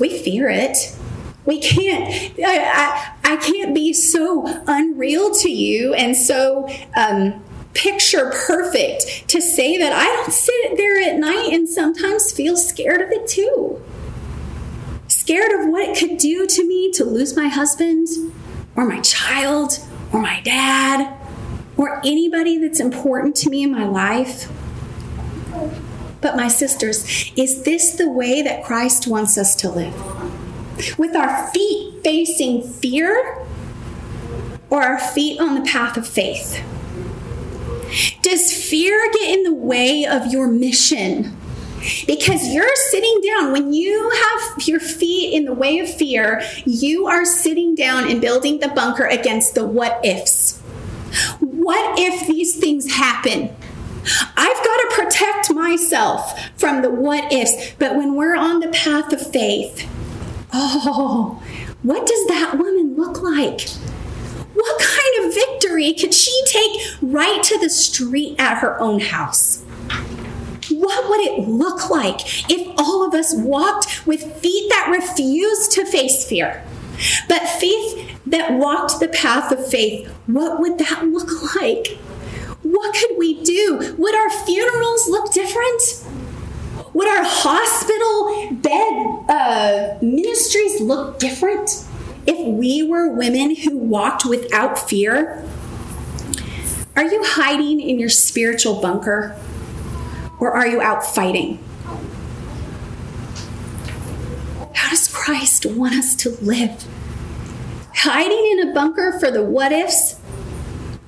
we 0.00 0.18
fear 0.18 0.48
it. 0.48 0.96
We 1.44 1.60
can't, 1.60 2.34
I, 2.44 3.14
I, 3.24 3.32
I 3.32 3.36
can't 3.36 3.74
be 3.74 3.92
so 3.92 4.44
unreal 4.66 5.32
to 5.36 5.50
you 5.50 5.94
and 5.94 6.16
so 6.16 6.68
um, 6.96 7.42
picture 7.74 8.30
perfect 8.46 9.28
to 9.28 9.40
say 9.40 9.78
that 9.78 9.92
I 9.92 10.04
don't 10.04 10.32
sit 10.32 10.76
there 10.76 11.00
at 11.00 11.18
night 11.18 11.52
and 11.52 11.68
sometimes 11.68 12.32
feel 12.32 12.56
scared 12.56 13.00
of 13.00 13.10
it 13.10 13.28
too. 13.28 13.82
Scared 15.08 15.52
of 15.60 15.68
what 15.68 15.88
it 15.88 15.98
could 15.98 16.18
do 16.18 16.46
to 16.46 16.66
me 16.66 16.90
to 16.92 17.04
lose 17.04 17.36
my 17.36 17.48
husband 17.48 18.08
or 18.76 18.86
my 18.86 19.00
child 19.00 19.78
or 20.12 20.20
my 20.20 20.40
dad 20.40 21.16
or 21.76 21.98
anybody 22.04 22.58
that's 22.58 22.80
important 22.80 23.36
to 23.36 23.50
me 23.50 23.62
in 23.62 23.70
my 23.70 23.84
life. 23.86 24.50
But, 26.20 26.36
my 26.36 26.48
sisters, 26.48 27.32
is 27.36 27.62
this 27.62 27.92
the 27.92 28.10
way 28.10 28.42
that 28.42 28.64
Christ 28.64 29.06
wants 29.06 29.38
us 29.38 29.54
to 29.56 29.70
live? 29.70 29.94
With 30.98 31.16
our 31.16 31.48
feet 31.48 32.02
facing 32.02 32.62
fear 32.62 33.38
or 34.68 34.82
our 34.82 34.98
feet 34.98 35.40
on 35.40 35.54
the 35.54 35.62
path 35.62 35.96
of 35.96 36.06
faith? 36.06 36.62
Does 38.22 38.52
fear 38.52 39.10
get 39.12 39.38
in 39.38 39.42
the 39.42 39.54
way 39.54 40.04
of 40.04 40.26
your 40.32 40.46
mission? 40.46 41.36
Because 42.06 42.48
you're 42.48 42.76
sitting 42.90 43.20
down, 43.22 43.52
when 43.52 43.72
you 43.72 44.10
have 44.10 44.68
your 44.68 44.80
feet 44.80 45.34
in 45.34 45.46
the 45.46 45.54
way 45.54 45.78
of 45.78 45.92
fear, 45.92 46.42
you 46.66 47.06
are 47.06 47.24
sitting 47.24 47.74
down 47.74 48.08
and 48.10 48.20
building 48.20 48.60
the 48.60 48.68
bunker 48.68 49.06
against 49.06 49.54
the 49.54 49.64
what 49.64 50.04
ifs. 50.04 50.58
What 51.40 51.98
if 51.98 52.28
these 52.28 52.56
things 52.56 52.92
happen? 52.92 53.56
I've 54.36 54.64
got 54.64 54.76
to 54.76 54.88
protect 54.92 55.52
myself 55.52 56.38
from 56.56 56.82
the 56.82 56.90
what 56.90 57.32
ifs. 57.32 57.74
But 57.78 57.96
when 57.96 58.14
we're 58.14 58.36
on 58.36 58.60
the 58.60 58.68
path 58.68 59.12
of 59.12 59.30
faith, 59.32 59.88
oh, 60.52 61.42
what 61.82 62.06
does 62.06 62.26
that 62.28 62.58
woman 62.58 62.96
look 62.96 63.22
like? 63.22 63.68
What 64.54 64.80
kind 64.80 65.24
of 65.24 65.34
victory 65.34 65.92
could 65.94 66.12
she 66.12 66.42
take 66.46 66.80
right 67.00 67.42
to 67.42 67.58
the 67.58 67.70
street 67.70 68.36
at 68.38 68.58
her 68.58 68.80
own 68.80 69.00
house? 69.00 69.62
What 70.70 71.08
would 71.08 71.20
it 71.20 71.48
look 71.48 71.90
like 71.90 72.50
if 72.50 72.74
all 72.78 73.06
of 73.06 73.14
us 73.14 73.34
walked 73.34 74.06
with 74.06 74.36
feet 74.36 74.68
that 74.70 74.90
refused 74.90 75.72
to 75.72 75.84
face 75.84 76.28
fear? 76.28 76.62
But 77.28 77.48
faith 77.48 78.18
that 78.26 78.52
walked 78.52 79.00
the 79.00 79.08
path 79.08 79.50
of 79.52 79.66
faith, 79.66 80.08
what 80.26 80.60
would 80.60 80.78
that 80.78 81.06
look 81.06 81.54
like? 81.56 81.98
What 82.70 82.94
could 82.94 83.18
we 83.18 83.42
do? 83.42 83.96
Would 83.98 84.14
our 84.14 84.30
funerals 84.30 85.08
look 85.08 85.32
different? 85.32 85.82
Would 86.94 87.08
our 87.08 87.24
hospital 87.24 88.56
bed 88.56 89.24
uh, 89.28 89.98
ministries 90.00 90.80
look 90.80 91.18
different 91.18 91.84
if 92.26 92.46
we 92.46 92.82
were 92.84 93.12
women 93.12 93.56
who 93.56 93.76
walked 93.76 94.24
without 94.24 94.78
fear? 94.78 95.44
Are 96.96 97.04
you 97.04 97.22
hiding 97.24 97.80
in 97.80 97.98
your 97.98 98.08
spiritual 98.08 98.80
bunker 98.80 99.36
or 100.38 100.52
are 100.52 100.66
you 100.66 100.80
out 100.80 101.04
fighting? 101.04 101.58
How 104.74 104.90
does 104.90 105.08
Christ 105.08 105.66
want 105.66 105.94
us 105.94 106.14
to 106.16 106.30
live? 106.42 106.84
Hiding 107.94 108.58
in 108.58 108.68
a 108.70 108.74
bunker 108.74 109.18
for 109.18 109.30
the 109.30 109.42
what 109.42 109.72
ifs 109.72 110.18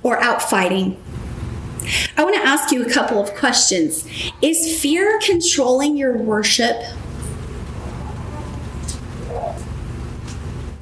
or 0.03 0.20
out 0.20 0.42
fighting? 0.42 1.01
I 2.16 2.24
want 2.24 2.36
to 2.36 2.42
ask 2.42 2.72
you 2.72 2.84
a 2.84 2.90
couple 2.90 3.20
of 3.20 3.34
questions. 3.34 4.06
Is 4.40 4.80
fear 4.80 5.18
controlling 5.24 5.96
your 5.96 6.16
worship? 6.16 6.76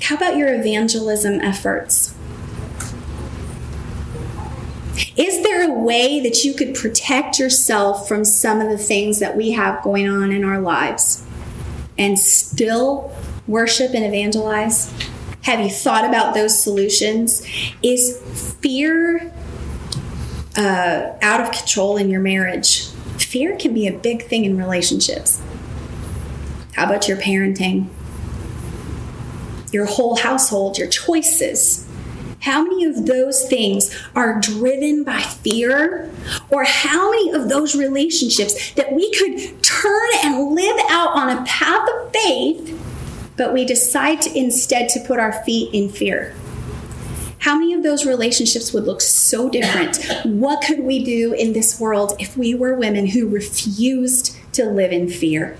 How 0.02 0.16
about 0.16 0.36
your 0.36 0.52
evangelism 0.52 1.40
efforts? 1.40 2.14
Is 5.16 5.42
there 5.42 5.70
a 5.70 5.72
way 5.72 6.20
that 6.20 6.44
you 6.44 6.54
could 6.54 6.74
protect 6.74 7.38
yourself 7.38 8.08
from 8.08 8.24
some 8.24 8.60
of 8.60 8.70
the 8.70 8.78
things 8.78 9.18
that 9.20 9.36
we 9.36 9.52
have 9.52 9.82
going 9.82 10.08
on 10.08 10.32
in 10.32 10.44
our 10.44 10.60
lives 10.60 11.24
and 11.98 12.18
still 12.18 13.12
worship 13.46 13.94
and 13.94 14.04
evangelize? 14.04 14.92
Have 15.42 15.60
you 15.60 15.70
thought 15.70 16.04
about 16.04 16.34
those 16.34 16.62
solutions? 16.62 17.46
Is 17.82 18.20
fear 18.60 19.32
uh, 20.60 21.16
out 21.22 21.40
of 21.40 21.52
control 21.52 21.96
in 21.96 22.10
your 22.10 22.20
marriage? 22.20 22.88
Fear 23.18 23.56
can 23.56 23.72
be 23.72 23.86
a 23.86 23.92
big 23.92 24.26
thing 24.26 24.44
in 24.44 24.58
relationships. 24.58 25.40
How 26.74 26.84
about 26.84 27.08
your 27.08 27.16
parenting? 27.16 27.86
Your 29.72 29.86
whole 29.86 30.16
household, 30.16 30.76
your 30.76 30.88
choices? 30.88 31.88
How 32.40 32.62
many 32.62 32.84
of 32.84 33.06
those 33.06 33.46
things 33.48 33.96
are 34.14 34.40
driven 34.40 35.02
by 35.04 35.20
fear? 35.20 36.10
Or 36.50 36.64
how 36.64 37.10
many 37.10 37.32
of 37.32 37.48
those 37.48 37.74
relationships 37.74 38.72
that 38.72 38.92
we 38.92 39.10
could 39.14 39.62
turn 39.62 40.08
and 40.24 40.54
live 40.54 40.78
out 40.90 41.16
on 41.16 41.38
a 41.38 41.44
path 41.44 41.88
of 41.88 42.12
faith, 42.12 42.78
but 43.36 43.54
we 43.54 43.64
decide 43.64 44.20
to 44.22 44.38
instead 44.38 44.90
to 44.90 45.00
put 45.00 45.18
our 45.18 45.32
feet 45.44 45.72
in 45.72 45.88
fear? 45.88 46.34
How 47.40 47.58
many 47.58 47.72
of 47.72 47.82
those 47.82 48.04
relationships 48.04 48.72
would 48.74 48.84
look 48.84 49.00
so 49.00 49.48
different? 49.48 49.98
What 50.24 50.62
could 50.62 50.80
we 50.80 51.02
do 51.02 51.32
in 51.32 51.54
this 51.54 51.80
world 51.80 52.14
if 52.18 52.36
we 52.36 52.54
were 52.54 52.74
women 52.74 53.06
who 53.06 53.28
refused 53.28 54.36
to 54.52 54.66
live 54.66 54.92
in 54.92 55.08
fear? 55.08 55.56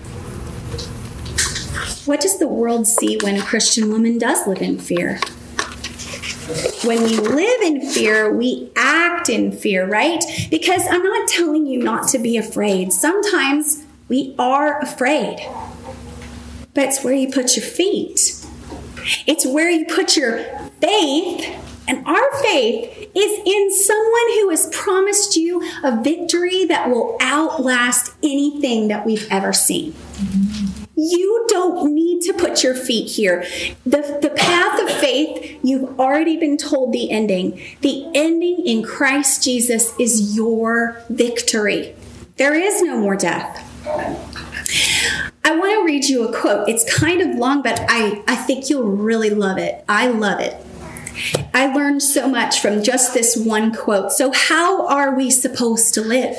What 2.05 2.21
does 2.21 2.37
the 2.37 2.47
world 2.47 2.87
see 2.87 3.17
when 3.23 3.35
a 3.35 3.41
Christian 3.41 3.89
woman 3.89 4.19
does 4.19 4.45
live 4.45 4.61
in 4.61 4.77
fear? 4.77 5.19
When 6.83 7.01
we 7.01 7.17
live 7.17 7.61
in 7.61 7.89
fear, 7.89 8.31
we 8.31 8.71
act 8.75 9.29
in 9.29 9.51
fear, 9.51 9.87
right? 9.87 10.23
Because 10.51 10.85
I'm 10.87 11.03
not 11.03 11.27
telling 11.29 11.65
you 11.65 11.81
not 11.81 12.07
to 12.09 12.19
be 12.19 12.37
afraid. 12.37 12.93
Sometimes 12.93 13.83
we 14.07 14.35
are 14.37 14.79
afraid, 14.81 15.39
but 16.73 16.85
it's 16.85 17.03
where 17.03 17.13
you 17.13 17.31
put 17.31 17.55
your 17.55 17.65
feet. 17.65 18.45
It's 19.25 19.47
where 19.47 19.69
you 19.69 19.85
put 19.85 20.15
your 20.15 20.43
faith, 20.79 21.70
and 21.91 22.07
our 22.07 22.41
faith 22.41 23.11
is 23.13 23.39
in 23.45 23.71
someone 23.73 24.33
who 24.35 24.49
has 24.49 24.69
promised 24.71 25.35
you 25.35 25.61
a 25.83 26.01
victory 26.01 26.63
that 26.63 26.89
will 26.89 27.17
outlast 27.19 28.15
anything 28.23 28.87
that 28.87 29.05
we've 29.05 29.27
ever 29.29 29.51
seen. 29.51 29.93
You 30.95 31.45
don't 31.49 31.93
need 31.93 32.21
to 32.21 32.33
put 32.33 32.63
your 32.63 32.75
feet 32.75 33.11
here. 33.11 33.41
The, 33.85 34.19
the 34.21 34.29
path 34.29 34.81
of 34.81 34.89
faith, 34.89 35.59
you've 35.63 35.99
already 35.99 36.37
been 36.37 36.55
told 36.55 36.93
the 36.93 37.11
ending. 37.11 37.61
The 37.81 38.05
ending 38.15 38.65
in 38.65 38.83
Christ 38.83 39.43
Jesus 39.43 39.93
is 39.99 40.33
your 40.33 41.03
victory. 41.09 41.93
There 42.37 42.55
is 42.55 42.81
no 42.81 42.99
more 42.99 43.17
death. 43.17 43.67
I 45.43 45.57
want 45.57 45.73
to 45.73 45.83
read 45.83 46.05
you 46.05 46.25
a 46.25 46.39
quote. 46.39 46.69
It's 46.69 46.85
kind 46.97 47.19
of 47.19 47.35
long, 47.35 47.61
but 47.61 47.81
I, 47.89 48.23
I 48.29 48.37
think 48.37 48.69
you'll 48.69 48.83
really 48.83 49.31
love 49.31 49.57
it. 49.57 49.83
I 49.89 50.07
love 50.07 50.39
it. 50.39 50.55
I 51.53 51.73
learned 51.73 52.01
so 52.01 52.27
much 52.27 52.59
from 52.59 52.83
just 52.83 53.13
this 53.13 53.35
one 53.37 53.73
quote. 53.73 54.11
So, 54.11 54.31
how 54.31 54.87
are 54.87 55.15
we 55.15 55.29
supposed 55.29 55.93
to 55.95 56.01
live? 56.01 56.35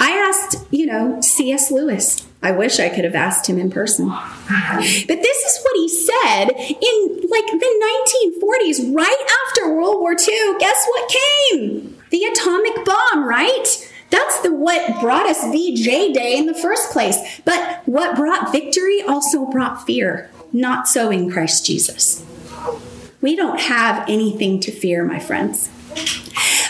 I 0.00 0.12
asked, 0.12 0.64
you 0.70 0.86
know, 0.86 1.20
C.S. 1.20 1.70
Lewis. 1.70 2.26
I 2.42 2.50
wish 2.52 2.78
I 2.78 2.90
could 2.90 3.04
have 3.04 3.14
asked 3.14 3.48
him 3.48 3.58
in 3.58 3.70
person. 3.70 4.08
But 4.08 5.22
this 5.22 5.38
is 5.38 5.62
what 5.62 5.76
he 5.76 5.88
said 5.88 6.50
in 6.50 7.28
like 7.30 7.46
the 7.46 8.38
1940s, 8.42 8.94
right 8.94 9.26
after 9.46 9.74
World 9.74 9.98
War 9.98 10.12
II. 10.12 10.54
Guess 10.58 10.86
what 10.86 11.10
came? 11.50 11.96
The 12.10 12.24
atomic 12.24 12.84
bomb, 12.84 13.26
right? 13.26 13.90
That's 14.10 14.40
the 14.42 14.54
what 14.54 15.00
brought 15.00 15.26
us 15.26 15.42
VJ 15.46 16.12
Day 16.14 16.36
in 16.36 16.46
the 16.46 16.54
first 16.54 16.92
place. 16.92 17.40
But 17.44 17.82
what 17.86 18.14
brought 18.14 18.52
victory 18.52 19.02
also 19.02 19.46
brought 19.46 19.86
fear. 19.86 20.30
Not 20.52 20.86
so 20.86 21.10
in 21.10 21.30
Christ 21.30 21.64
Jesus. 21.66 22.24
We 23.24 23.36
don't 23.36 23.58
have 23.58 24.06
anything 24.06 24.60
to 24.60 24.70
fear, 24.70 25.02
my 25.02 25.18
friends. 25.18 25.70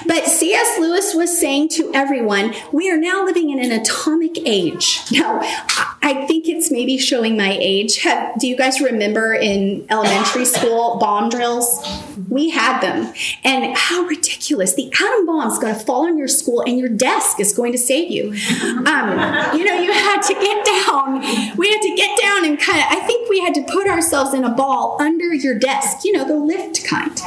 But 0.07 0.27
C.S. 0.27 0.79
Lewis 0.79 1.15
was 1.15 1.39
saying 1.39 1.71
to 1.71 1.91
everyone, 1.95 2.55
we 2.73 2.91
are 2.91 2.97
now 2.97 3.25
living 3.25 3.51
in 3.51 3.59
an 3.59 3.73
atomic 3.73 4.37
age. 4.47 5.01
Now, 5.11 5.41
I 6.03 6.27
think 6.27 6.47
it's 6.47 6.71
maybe 6.71 6.99
showing 6.99 7.37
my 7.37 7.57
age. 7.59 8.03
Have, 8.03 8.39
do 8.39 8.47
you 8.47 8.57
guys 8.57 8.81
remember 8.81 9.33
in 9.35 9.87
elementary 9.89 10.45
school 10.45 10.99
bomb 10.99 11.31
drills? 11.31 11.83
We 12.29 12.51
had 12.51 12.81
them. 12.81 13.15
And 13.45 13.77
how 13.77 14.03
ridiculous. 14.03 14.75
The 14.75 14.93
atom 14.93 15.27
bomb 15.27 15.51
is 15.51 15.59
going 15.59 15.75
to 15.75 15.81
fall 15.81 16.07
on 16.07 16.19
your 16.19 16.29
school 16.29 16.63
and 16.67 16.79
your 16.79 16.91
desk 16.91 17.41
is 17.41 17.55
going 17.55 17.73
to 17.73 17.79
save 17.79 18.11
you. 18.11 18.31
Um, 18.85 19.57
you 19.57 19.65
know, 19.65 19.81
you 19.81 19.93
had 19.93 20.21
to 20.23 20.35
get 20.35 20.65
down. 20.67 21.21
We 21.57 21.71
had 21.71 21.81
to 21.81 21.97
get 21.97 22.19
down 22.21 22.45
and 22.45 22.61
kind 22.61 22.79
of, 22.79 22.87
I 22.91 23.01
think 23.07 23.31
we 23.31 23.41
had 23.41 23.55
to 23.55 23.63
put 23.63 23.87
ourselves 23.87 24.35
in 24.35 24.45
a 24.45 24.51
ball 24.51 24.99
under 25.01 25.33
your 25.33 25.59
desk, 25.59 26.05
you 26.05 26.13
know, 26.13 26.27
the 26.27 26.37
lift 26.37 26.85
kind. 26.85 27.19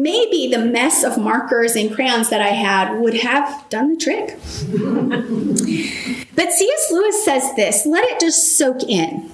Maybe 0.00 0.48
the 0.48 0.64
mess 0.64 1.04
of 1.04 1.18
markers 1.18 1.76
and 1.76 1.94
crayons 1.94 2.30
that 2.30 2.40
I 2.40 2.48
had 2.48 2.98
would 3.00 3.14
have 3.14 3.68
done 3.68 3.90
the 3.90 3.96
trick. 3.96 4.28
but 6.34 6.52
C.S. 6.52 6.90
Lewis 6.90 7.22
says 7.22 7.54
this 7.54 7.84
let 7.84 8.04
it 8.04 8.18
just 8.18 8.56
soak 8.56 8.82
in. 8.84 9.30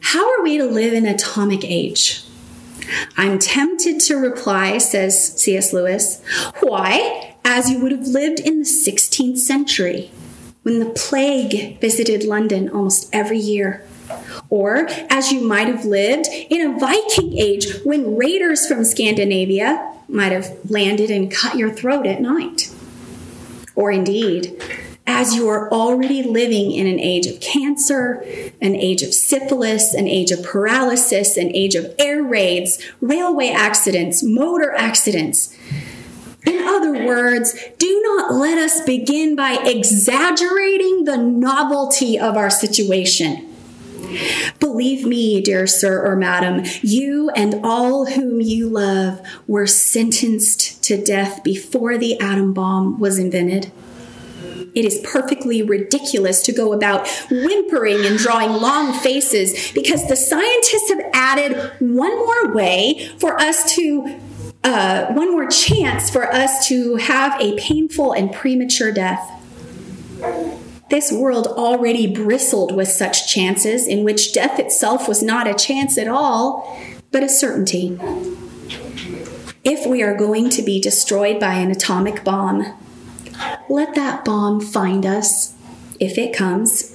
How 0.00 0.32
are 0.32 0.42
we 0.42 0.56
to 0.56 0.64
live 0.64 0.94
in 0.94 1.04
atomic 1.04 1.62
age? 1.62 2.24
I'm 3.18 3.38
tempted 3.38 4.00
to 4.00 4.16
reply, 4.16 4.78
says 4.78 5.34
C.S. 5.38 5.74
Lewis, 5.74 6.22
why, 6.60 7.36
as 7.44 7.70
you 7.70 7.78
would 7.80 7.92
have 7.92 8.06
lived 8.06 8.40
in 8.40 8.60
the 8.60 8.64
16th 8.64 9.38
century, 9.38 10.10
when 10.62 10.78
the 10.78 10.86
plague 10.86 11.78
visited 11.80 12.24
London 12.24 12.70
almost 12.70 13.10
every 13.12 13.38
year. 13.38 13.86
Or 14.52 14.86
as 15.08 15.32
you 15.32 15.40
might 15.48 15.66
have 15.68 15.86
lived 15.86 16.26
in 16.30 16.60
a 16.60 16.78
Viking 16.78 17.38
age 17.38 17.80
when 17.84 18.16
raiders 18.16 18.66
from 18.66 18.84
Scandinavia 18.84 19.94
might 20.10 20.30
have 20.30 20.70
landed 20.70 21.10
and 21.10 21.32
cut 21.32 21.56
your 21.56 21.70
throat 21.70 22.06
at 22.06 22.20
night. 22.20 22.70
Or 23.74 23.90
indeed, 23.90 24.62
as 25.06 25.34
you 25.34 25.48
are 25.48 25.72
already 25.72 26.22
living 26.22 26.70
in 26.70 26.86
an 26.86 27.00
age 27.00 27.26
of 27.26 27.40
cancer, 27.40 28.22
an 28.60 28.76
age 28.76 29.02
of 29.02 29.14
syphilis, 29.14 29.94
an 29.94 30.06
age 30.06 30.30
of 30.30 30.42
paralysis, 30.42 31.38
an 31.38 31.50
age 31.56 31.74
of 31.74 31.94
air 31.98 32.22
raids, 32.22 32.78
railway 33.00 33.48
accidents, 33.48 34.22
motor 34.22 34.74
accidents. 34.74 35.56
In 36.44 36.68
other 36.68 37.06
words, 37.06 37.54
do 37.78 38.02
not 38.04 38.34
let 38.34 38.58
us 38.58 38.82
begin 38.82 39.34
by 39.34 39.62
exaggerating 39.64 41.04
the 41.04 41.16
novelty 41.16 42.18
of 42.18 42.36
our 42.36 42.50
situation. 42.50 43.48
Believe 44.60 45.06
me, 45.06 45.40
dear 45.40 45.66
sir 45.66 46.04
or 46.04 46.16
madam, 46.16 46.64
you 46.82 47.30
and 47.30 47.64
all 47.64 48.06
whom 48.06 48.40
you 48.40 48.68
love 48.68 49.20
were 49.46 49.66
sentenced 49.66 50.82
to 50.84 51.02
death 51.02 51.42
before 51.42 51.98
the 51.98 52.18
atom 52.20 52.52
bomb 52.52 52.98
was 52.98 53.18
invented. 53.18 53.72
It 54.74 54.84
is 54.86 55.00
perfectly 55.04 55.62
ridiculous 55.62 56.42
to 56.42 56.52
go 56.52 56.72
about 56.72 57.06
whimpering 57.30 58.06
and 58.06 58.18
drawing 58.18 58.52
long 58.52 58.94
faces 58.94 59.72
because 59.72 60.08
the 60.08 60.16
scientists 60.16 60.88
have 60.88 61.10
added 61.12 61.72
one 61.78 62.16
more 62.16 62.54
way 62.54 63.10
for 63.18 63.38
us 63.38 63.74
to, 63.74 64.18
uh, 64.64 65.12
one 65.12 65.32
more 65.32 65.46
chance 65.48 66.08
for 66.08 66.32
us 66.32 66.66
to 66.68 66.96
have 66.96 67.38
a 67.40 67.54
painful 67.56 68.12
and 68.12 68.32
premature 68.32 68.92
death. 68.92 69.28
This 70.92 71.10
world 71.10 71.46
already 71.46 72.06
bristled 72.06 72.76
with 72.76 72.86
such 72.86 73.26
chances 73.26 73.88
in 73.88 74.04
which 74.04 74.34
death 74.34 74.58
itself 74.58 75.08
was 75.08 75.22
not 75.22 75.48
a 75.48 75.54
chance 75.54 75.96
at 75.96 76.06
all, 76.06 76.78
but 77.10 77.22
a 77.22 77.30
certainty. 77.30 77.98
If 79.64 79.86
we 79.86 80.02
are 80.02 80.14
going 80.14 80.50
to 80.50 80.60
be 80.60 80.82
destroyed 80.82 81.40
by 81.40 81.54
an 81.54 81.70
atomic 81.70 82.22
bomb, 82.24 82.78
let 83.70 83.94
that 83.94 84.22
bomb 84.22 84.60
find 84.60 85.06
us, 85.06 85.54
if 85.98 86.18
it 86.18 86.36
comes, 86.36 86.90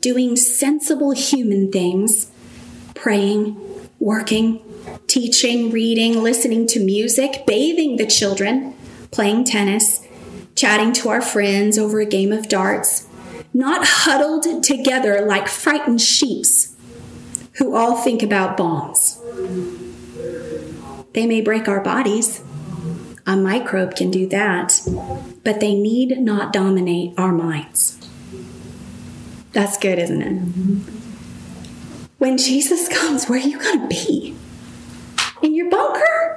doing 0.00 0.34
sensible 0.34 1.12
human 1.12 1.70
things, 1.70 2.32
praying, 2.96 3.56
working, 4.00 4.60
teaching, 5.06 5.70
reading, 5.70 6.20
listening 6.20 6.66
to 6.66 6.84
music, 6.84 7.44
bathing 7.46 7.96
the 7.96 8.06
children, 8.06 8.74
playing 9.12 9.44
tennis, 9.44 10.03
chatting 10.54 10.92
to 10.94 11.08
our 11.08 11.22
friends 11.22 11.78
over 11.78 12.00
a 12.00 12.06
game 12.06 12.32
of 12.32 12.48
darts, 12.48 13.06
not 13.52 13.86
huddled 13.86 14.62
together 14.62 15.24
like 15.24 15.48
frightened 15.48 16.00
sheeps 16.00 16.74
who 17.58 17.76
all 17.76 17.96
think 17.96 18.22
about 18.22 18.56
bombs. 18.56 19.20
They 21.12 21.26
may 21.26 21.40
break 21.40 21.68
our 21.68 21.80
bodies. 21.80 22.42
A 23.26 23.36
microbe 23.36 23.96
can 23.96 24.10
do 24.10 24.26
that, 24.28 24.80
but 25.44 25.60
they 25.60 25.74
need 25.74 26.18
not 26.18 26.52
dominate 26.52 27.14
our 27.16 27.32
minds. 27.32 27.98
That's 29.52 29.78
good, 29.78 29.98
isn't 29.98 30.20
it? 30.20 30.40
When 32.18 32.36
Jesus 32.36 32.88
comes, 32.88 33.26
where 33.28 33.38
are 33.40 33.46
you 33.46 33.58
going 33.58 33.80
to 33.82 33.86
be? 33.88 34.36
In 35.42 35.54
your 35.54 35.70
bunker? 35.70 36.36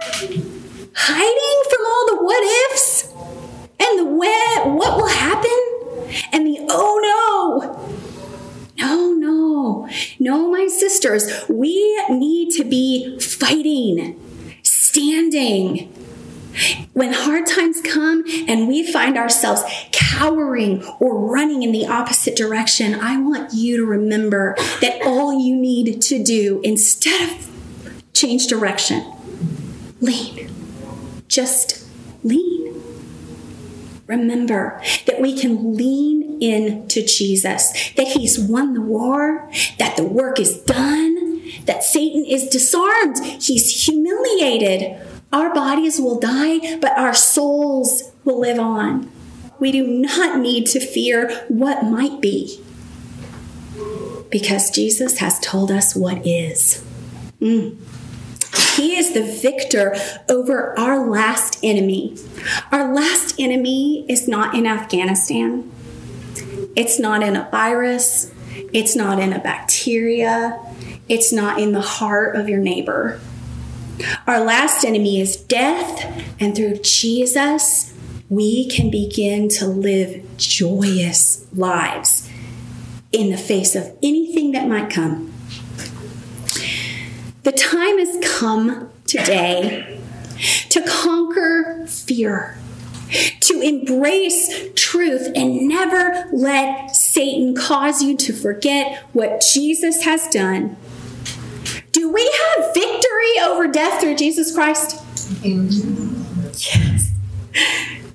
Hiding 0.94 1.70
from 1.70 1.86
all 1.86 2.06
the 2.16 2.24
what 2.24 2.72
ifs? 2.72 3.14
And 3.80 4.00
the 4.00 4.06
when, 4.06 4.76
what 4.76 4.98
will 4.98 5.08
happen? 5.08 5.52
And 6.32 6.46
the 6.46 6.66
oh 6.70 7.00
no. 7.04 7.94
No, 8.80 9.14
no. 9.14 9.90
No, 10.20 10.52
my 10.52 10.68
sisters, 10.68 11.32
we 11.50 11.74
need 12.10 12.52
to 12.52 12.64
be 12.64 13.20
fighting, 13.20 14.20
standing, 14.64 15.94
when 16.94 17.14
hard 17.14 17.46
times 17.46 17.82
come 17.82 18.24
and 18.48 18.68
we 18.68 18.92
find 18.92 19.18
ourselves 19.18 19.64
cowering 19.92 20.84
or 21.00 21.20
running 21.20 21.64
in 21.64 21.72
the 21.72 21.86
opposite 21.86 22.36
direction, 22.36 22.96
I 22.96 23.20
want 23.20 23.54
you 23.54 23.78
to 23.78 23.86
remember 23.86 24.56
that 24.82 25.02
all 25.06 25.40
you 25.40 25.56
need 25.56 26.02
to 26.02 26.24
do 26.24 26.62
instead 26.64 27.30
of 27.30 27.50
change 28.14 28.48
direction, 28.48 29.06
lean. 30.02 30.50
Just 31.28 31.88
lean. 32.24 32.82
Remember 34.08 34.82
that 35.06 35.22
we 35.22 35.38
can 35.38 35.76
lean 35.76 36.42
into 36.42 37.06
Jesus, 37.06 37.92
that 37.96 38.08
He's 38.08 38.40
won 38.40 38.74
the 38.74 38.82
war, 38.82 39.50
that 39.78 39.98
the 39.98 40.04
work 40.04 40.40
is 40.40 40.58
done, 40.62 41.42
that 41.66 41.84
Satan 41.84 42.26
is 42.26 42.48
disarmed, 42.48 43.18
He's 43.42 43.86
humiliated 43.86 45.02
our 45.32 45.54
bodies 45.54 46.00
will 46.00 46.20
die, 46.20 46.78
but 46.78 46.98
our 46.98 47.14
souls 47.14 48.12
will 48.24 48.40
live 48.40 48.60
on. 48.60 49.12
We 49.60 49.72
do 49.72 49.86
not 49.86 50.40
need 50.40 50.68
to 50.68 50.80
fear 50.80 51.46
what 51.50 51.84
might 51.84 52.22
be 52.22 52.64
because 54.30 54.72
Jesus 54.72 55.18
has 55.18 55.40
told 55.40 55.72
us 55.72 55.96
what 55.96 56.26
is. 56.26 56.84
Mm. 57.42 57.78
He 58.76 58.98
is 58.98 59.14
the 59.14 59.24
victor 59.24 59.96
over 60.30 60.78
our 60.80 61.10
last 61.10 61.60
enemy. 61.64 62.18
Our 62.72 62.94
last 62.94 63.40
enemy 63.40 64.06
is 64.10 64.28
not 64.28 64.56
in 64.56 64.66
Afghanistan, 64.66 65.72
it's 66.76 67.00
not 67.00 67.24
in 67.24 67.36
a 67.36 67.50
virus, 67.50 68.32
it's 68.74 68.96
not 68.96 69.20
in 69.20 69.34
a 69.34 69.40
bacteria, 69.40 70.60
it's 71.10 71.32
not 71.32 71.60
in 71.60 71.72
the 71.72 71.82
heart 71.82 72.36
of 72.36 72.50
your 72.50 72.60
neighbor. 72.60 73.20
Our 74.28 74.42
last 74.42 74.86
enemy 74.86 75.20
is 75.20 75.36
death, 75.36 76.06
and 76.40 76.56
through 76.56 76.80
Jesus, 76.80 77.94
we 78.30 78.70
can 78.70 78.92
begin 78.92 79.50
to 79.50 79.66
live 79.66 80.24
joyous 80.38 81.48
lives 81.54 82.30
in 83.12 83.32
the 83.32 83.38
face 83.38 83.76
of 83.76 83.98
anything 84.04 84.52
that 84.52 84.68
might 84.68 84.90
come. 84.90 85.34
The 87.48 87.54
time 87.54 87.98
has 87.98 88.18
come 88.22 88.90
today 89.06 90.02
to 90.68 90.82
conquer 90.82 91.88
fear, 91.88 92.58
to 93.40 93.62
embrace 93.62 94.70
truth, 94.76 95.32
and 95.34 95.66
never 95.66 96.28
let 96.34 96.94
Satan 96.94 97.56
cause 97.56 98.04
you 98.04 98.18
to 98.18 98.34
forget 98.34 99.02
what 99.14 99.46
Jesus 99.54 100.04
has 100.04 100.28
done 100.28 100.76
do 101.94 102.12
we 102.12 102.38
have 102.58 102.74
victory 102.74 103.40
over 103.44 103.66
death 103.68 104.02
through 104.02 104.16
Jesus 104.16 104.54
Christ? 104.54 105.02
Yes. 105.42 107.12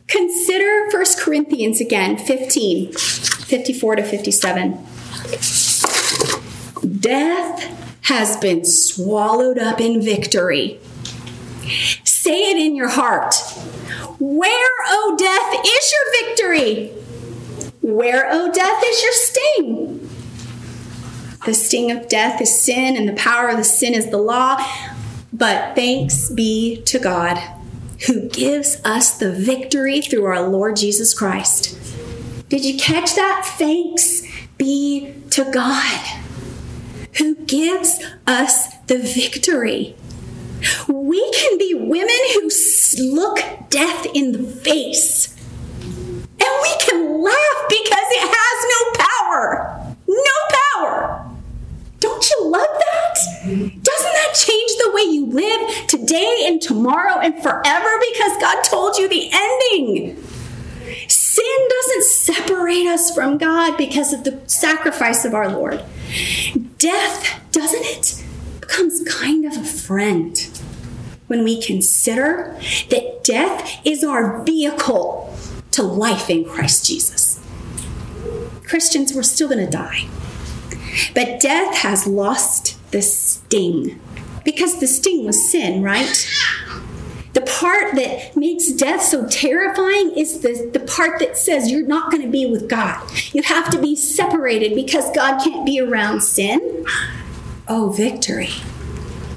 Consider 0.09 0.91
1 0.91 1.05
Corinthians 1.19 1.81
again, 1.81 2.19
15, 2.19 2.93
54 2.93 3.97
to 3.97 4.03
57. 4.03 4.73
Death 7.01 7.82
has 8.03 8.37
been 8.37 8.65
swallowed 8.65 9.59
up 9.59 9.81
in 9.81 10.03
victory. 10.03 10.81
Say 12.05 12.51
it 12.51 12.57
in 12.57 12.75
your 12.75 12.89
heart. 12.89 13.35
Where, 14.19 14.71
O 14.87 15.11
oh, 15.13 15.17
death, 15.17 15.65
is 15.65 15.93
your 15.93 16.29
victory? 16.29 16.89
Where, 17.81 18.27
O 18.27 18.49
oh, 18.49 18.53
death, 18.53 18.83
is 18.85 19.03
your 19.03 19.13
sting? 19.13 20.09
The 21.47 21.55
sting 21.55 21.91
of 21.91 22.09
death 22.09 22.41
is 22.41 22.63
sin, 22.63 22.97
and 22.97 23.09
the 23.09 23.15
power 23.15 23.49
of 23.49 23.57
the 23.57 23.65
sin 23.65 23.95
is 23.95 24.11
the 24.11 24.19
law. 24.19 24.57
But 25.33 25.75
thanks 25.75 26.31
be 26.31 26.83
to 26.83 26.99
God 26.99 27.39
who 28.07 28.29
gives 28.29 28.81
us 28.85 29.17
the 29.19 29.33
victory 29.33 30.01
through 30.01 30.25
our 30.25 30.49
Lord 30.49 30.77
Jesus 30.77 31.15
Christ. 31.15 31.79
Did 32.49 32.65
you 32.65 32.77
catch 32.77 33.15
that? 33.15 33.45
Thanks 33.59 34.23
be 34.59 35.15
to 35.31 35.51
God 35.51 36.22
who 37.19 37.35
gives 37.35 38.03
us 38.27 38.77
the 38.87 38.99
victory. 38.99 39.97
We 40.89 41.33
can 41.33 41.59
be 41.59 41.75
women 41.75 42.19
who 42.35 42.51
look 43.15 43.41
death 43.69 44.07
in 44.15 44.33
the 44.33 44.43
face. 44.43 45.37
And 45.83 46.53
we 46.63 46.77
can 46.81 47.23
laugh 47.23 47.69
because 47.69 48.09
it 48.11 48.35
has 48.35 48.67
no 48.73 49.05
power. 49.05 49.97
No 50.09 50.39
power. 50.75 51.31
Don't 52.01 52.31
you 52.31 52.47
love 52.47 52.69
that? 52.69 53.19
Doesn't 53.45 53.83
that 53.83 54.35
change 54.35 54.71
the 54.79 54.91
way 54.93 55.03
you 55.03 55.27
live 55.27 55.87
today 55.87 56.45
and 56.47 56.61
tomorrow 56.61 57.19
and 57.21 57.35
forever 57.43 57.91
because 58.13 58.41
God 58.41 58.63
told 58.63 58.97
you 58.97 59.09
the 59.09 59.31
ending? 59.33 60.23
Sin 61.09 61.69
doesn't 61.69 62.05
separate 62.05 62.87
us 62.87 63.15
from 63.15 63.39
God 63.39 63.77
because 63.77 64.13
of 64.13 64.25
the 64.25 64.41
sacrifice 64.47 65.25
of 65.25 65.35
our 65.35 65.49
Lord. 65.49 65.83
Death, 66.79 67.41
doesn't 67.53 67.85
it, 67.85 68.25
becomes 68.61 69.03
kind 69.05 69.45
of 69.45 69.57
a 69.57 69.65
friend 69.65 70.39
when 71.27 71.45
we 71.45 71.61
consider 71.61 72.59
that 72.91 73.25
death 73.25 73.81
is 73.85 74.05
our 74.05 74.43
vehicle 74.45 75.35
to 75.71 75.83
life 75.83 76.29
in 76.29 76.45
Christ 76.45 76.87
Jesus. 76.87 77.41
Christians, 78.65 79.15
we're 79.15 79.23
still 79.23 79.49
going 79.49 79.65
to 79.65 79.71
die. 79.71 80.09
But 81.15 81.41
death 81.41 81.79
has 81.79 82.07
lost 82.07 82.79
the 82.91 83.03
sting 83.03 84.01
because 84.45 84.81
the 84.81 84.87
sting 84.87 85.25
was 85.25 85.51
sin, 85.51 85.83
right? 85.83 86.29
The 87.33 87.41
part 87.41 87.95
that 87.95 88.37
makes 88.37 88.71
death 88.73 89.03
so 89.03 89.27
terrifying 89.27 90.13
is 90.17 90.41
the, 90.41 90.71
the 90.73 90.81
part 90.81 91.19
that 91.21 91.39
says 91.39 91.71
you're 91.71 91.87
not 91.87 92.11
going 92.11 92.23
to 92.23 92.31
be 92.31 92.45
with 92.45 92.69
God. 92.69 93.03
You 93.33 93.43
have 93.43 93.71
to 93.71 93.81
be 93.81 93.97
separated 93.97 94.75
because 94.75 95.11
God 95.15 95.43
can't 95.43 95.65
be 95.65 95.81
around 95.81 96.23
sin. 96.23 96.85
Oh, 97.67 97.91
victory. 97.91 98.51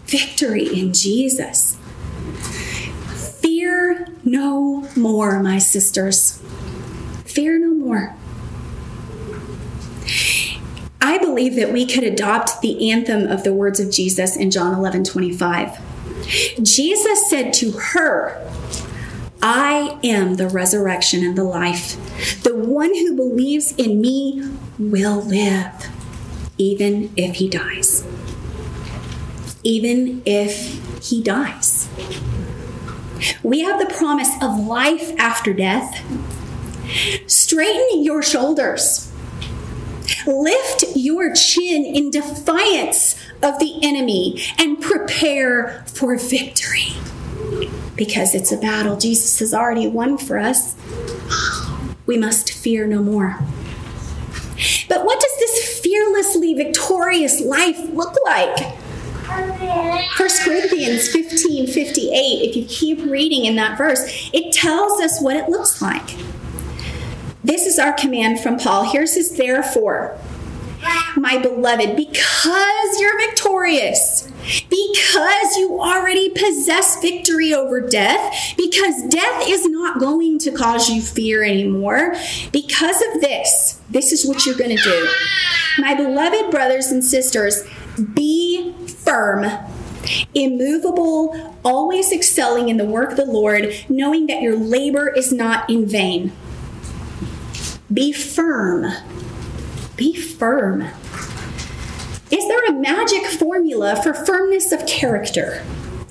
Victory 0.05 0.67
in 0.77 0.93
Jesus. 0.93 1.77
Fear 3.39 4.07
no 4.25 4.89
more, 4.95 5.39
my 5.41 5.57
sisters. 5.57 6.41
Fear 7.23 7.59
no 7.59 7.73
more. 7.73 8.15
I 10.99 11.17
believe 11.17 11.55
that 11.55 11.71
we 11.71 11.85
could 11.85 12.03
adopt 12.03 12.61
the 12.61 12.91
anthem 12.91 13.27
of 13.27 13.43
the 13.43 13.53
words 13.53 13.79
of 13.79 13.91
Jesus 13.91 14.35
in 14.35 14.51
John 14.51 14.73
11 14.73 15.05
25. 15.05 15.79
Jesus 16.61 17.29
said 17.29 17.53
to 17.53 17.71
her, 17.71 18.51
I 19.41 19.99
am 20.03 20.35
the 20.35 20.49
resurrection 20.49 21.23
and 21.23 21.37
the 21.37 21.43
life. 21.43 22.41
The 22.43 22.55
one 22.55 22.95
who 22.95 23.15
believes 23.15 23.73
in 23.73 24.01
me 24.01 24.57
will 24.79 25.21
live, 25.21 25.87
even 26.57 27.11
if 27.15 27.35
he 27.35 27.49
dies. 27.49 28.05
Even 29.63 30.23
if 30.25 31.07
he 31.07 31.21
dies. 31.21 31.89
We 33.43 33.61
have 33.61 33.79
the 33.79 33.93
promise 33.93 34.31
of 34.41 34.59
life 34.59 35.17
after 35.19 35.53
death. 35.53 36.03
Straighten 37.27 38.03
your 38.03 38.21
shoulders. 38.21 39.11
Lift 40.25 40.85
your 40.95 41.33
chin 41.33 41.85
in 41.85 42.09
defiance 42.09 43.15
of 43.41 43.59
the 43.59 43.79
enemy 43.83 44.41
and 44.57 44.81
prepare 44.81 45.83
for 45.87 46.17
victory. 46.17 46.93
Because 47.95 48.35
it's 48.35 48.51
a 48.51 48.57
battle 48.57 48.97
Jesus 48.97 49.39
has 49.39 49.53
already 49.53 49.87
won 49.87 50.17
for 50.17 50.37
us. 50.37 50.75
We 52.05 52.17
must 52.17 52.51
fear 52.51 52.85
no 52.87 53.01
more. 53.01 53.39
But 54.87 55.05
what 55.05 55.19
does 55.19 55.39
this 55.39 55.79
fearlessly 55.79 56.53
victorious 56.53 57.41
life 57.41 57.79
look 57.93 58.15
like? 58.25 58.75
1 59.27 60.29
Corinthians 60.43 61.09
15 61.09 61.67
58, 61.67 62.11
if 62.49 62.55
you 62.55 62.65
keep 62.65 62.99
reading 63.09 63.45
in 63.45 63.55
that 63.55 63.77
verse, 63.77 64.29
it 64.33 64.53
tells 64.53 65.01
us 65.01 65.21
what 65.21 65.35
it 65.35 65.49
looks 65.49 65.81
like. 65.81 66.15
This 67.43 67.65
is 67.65 67.77
our 67.77 67.93
command 67.93 68.39
from 68.39 68.57
Paul. 68.57 68.91
Here's 68.91 69.15
his 69.15 69.31
therefore. 69.35 70.17
My 71.17 71.39
beloved, 71.41 71.95
because 71.95 72.99
you're 72.99 73.19
victorious, 73.29 74.29
because 74.69 75.57
you 75.57 75.79
already 75.79 76.29
possess 76.29 77.01
victory 77.01 77.53
over 77.53 77.81
death, 77.81 78.53
because 78.57 79.03
death 79.09 79.47
is 79.47 79.65
not 79.65 79.99
going 79.99 80.39
to 80.39 80.51
cause 80.51 80.89
you 80.89 81.01
fear 81.01 81.43
anymore, 81.43 82.15
because 82.51 83.01
of 83.01 83.21
this, 83.21 83.79
this 83.89 84.11
is 84.11 84.25
what 84.25 84.45
you're 84.45 84.57
going 84.57 84.75
to 84.75 84.83
do. 84.83 85.09
My 85.79 85.95
beloved 85.95 86.51
brothers 86.51 86.87
and 86.87 87.03
sisters, 87.03 87.63
be 88.13 88.73
firm 88.87 89.45
immovable, 90.33 91.55
always 91.63 92.11
excelling 92.11 92.69
in 92.69 92.77
the 92.77 92.85
work 92.85 93.11
of 93.11 93.17
the 93.17 93.25
Lord, 93.25 93.73
knowing 93.89 94.27
that 94.27 94.41
your 94.41 94.55
labor 94.55 95.09
is 95.09 95.31
not 95.31 95.69
in 95.69 95.87
vain. 95.87 96.31
Be 97.91 98.11
firm. 98.11 98.85
Be 99.95 100.13
firm. 100.13 100.81
Is 102.29 102.47
there 102.47 102.65
a 102.65 102.73
magic 102.73 103.25
formula 103.27 103.95
for 104.03 104.13
firmness 104.13 104.73
of 104.73 104.85
character? 104.85 105.63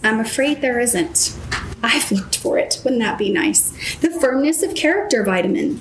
I'm 0.03 0.21
afraid 0.21 0.63
there 0.63 0.81
isn't. 0.81 1.37
I've 1.83 2.11
looked 2.11 2.37
for 2.37 2.57
it. 2.57 2.81
Wouldn't 2.83 3.03
that 3.03 3.19
be 3.19 3.31
nice? 3.31 3.97
The 3.97 4.11
firmness 4.11 4.63
of 4.63 4.75
character 4.75 5.23
vitamin 5.23 5.81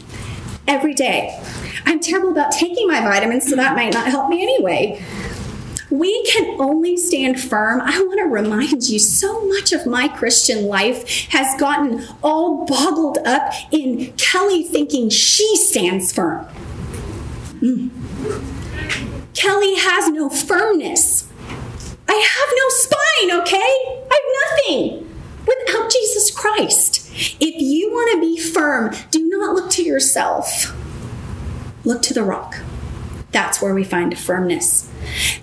every 0.68 0.94
day. 0.94 1.42
I'm 1.86 2.02
terrible 2.02 2.32
about 2.32 2.52
taking 2.52 2.88
my 2.90 3.00
vitamins, 3.00 3.50
so 3.50 3.56
that 3.56 3.76
might 3.76 3.94
not 3.94 4.08
help 4.08 4.28
me 4.28 4.44
anyway. 4.44 5.02
We 5.90 6.26
can 6.26 6.60
only 6.60 6.98
stand 6.98 7.40
firm. 7.40 7.80
I 7.80 8.02
want 8.02 8.20
to 8.20 8.26
remind 8.26 8.90
you 8.90 9.00
so 9.00 9.46
much 9.46 9.72
of 9.72 9.86
my 9.86 10.10
Christian 10.10 10.66
life 10.66 11.30
has 11.30 11.58
gotten 11.58 12.06
all 12.22 12.66
boggled 12.66 13.20
up 13.20 13.54
in 13.72 14.12
Kelly 14.14 14.64
thinking 14.64 15.10
she 15.10 15.56
stands 15.56 16.12
firm. 16.12 16.48
Kelly 19.34 19.76
has 19.76 20.10
no 20.10 20.30
firmness. 20.30 21.30
I 22.10 22.14
have 22.14 22.50
no 22.58 22.70
spine, 22.70 23.42
okay? 23.42 23.58
I 24.12 24.20
have 24.20 24.28
nothing 24.68 25.10
without 25.48 25.90
Jesus 25.90 26.30
Christ. 26.30 27.10
If 27.40 27.62
you 27.62 27.90
want 27.90 28.12
to 28.14 28.20
be 28.20 28.38
firm, 28.38 28.94
do 29.12 29.26
not 29.30 29.56
look 29.56 29.72
to 29.72 29.84
yourself. 29.84 30.76
Look 31.86 32.02
to 32.04 32.14
the 32.14 32.24
rock. 32.24 32.58
That's 33.32 33.62
where 33.62 33.74
we 33.74 33.86
find 33.86 34.18
firmness. 34.18 34.92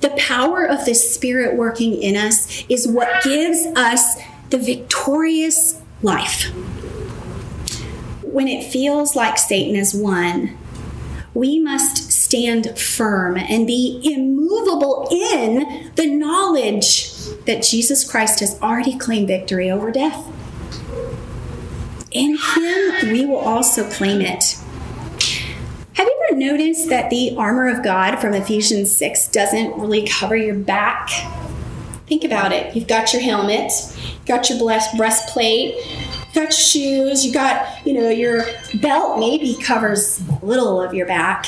The 0.02 0.14
power 0.18 0.64
of 0.64 0.84
the 0.84 0.94
Spirit 0.94 1.56
working 1.56 1.94
in 1.94 2.16
us 2.16 2.64
is 2.68 2.86
what 2.86 3.22
gives 3.22 3.64
us 3.76 4.20
the 4.50 4.58
victorious 4.58 5.80
life. 6.02 6.50
When 8.22 8.46
it 8.46 8.70
feels 8.70 9.16
like 9.16 9.38
Satan 9.38 9.74
has 9.74 9.94
won, 9.94 10.58
we 11.34 11.60
must 11.60 12.09
stand 12.30 12.78
firm 12.78 13.36
and 13.36 13.66
be 13.66 14.00
immovable 14.04 15.08
in 15.10 15.90
the 15.96 16.06
knowledge 16.06 17.12
that 17.46 17.60
Jesus 17.60 18.08
Christ 18.08 18.38
has 18.38 18.56
already 18.62 18.96
claimed 18.96 19.26
victory 19.26 19.68
over 19.68 19.90
death. 19.90 20.24
In 22.12 22.38
Him, 22.38 23.10
we 23.10 23.26
will 23.26 23.38
also 23.38 23.88
claim 23.90 24.20
it. 24.20 24.56
Have 25.94 26.06
you 26.06 26.26
ever 26.28 26.38
noticed 26.38 26.88
that 26.88 27.10
the 27.10 27.34
armor 27.36 27.66
of 27.66 27.82
God 27.82 28.20
from 28.20 28.34
Ephesians 28.34 28.96
6 28.96 29.26
doesn't 29.32 29.80
really 29.80 30.06
cover 30.06 30.36
your 30.36 30.54
back? 30.54 31.08
Think 32.06 32.22
about 32.22 32.52
it. 32.52 32.76
You've 32.76 32.86
got 32.86 33.12
your 33.12 33.22
helmet, 33.22 33.72
you've 33.96 34.26
got 34.26 34.48
your 34.48 34.58
breastplate, 34.96 35.74
you've 35.74 36.34
got 36.34 36.42
your 36.42 36.52
shoes, 36.52 37.26
you 37.26 37.32
got, 37.32 37.84
you 37.84 37.92
know, 37.92 38.08
your 38.08 38.44
belt 38.80 39.18
maybe 39.18 39.56
covers 39.60 40.22
a 40.40 40.46
little 40.46 40.80
of 40.80 40.94
your 40.94 41.08
back. 41.08 41.46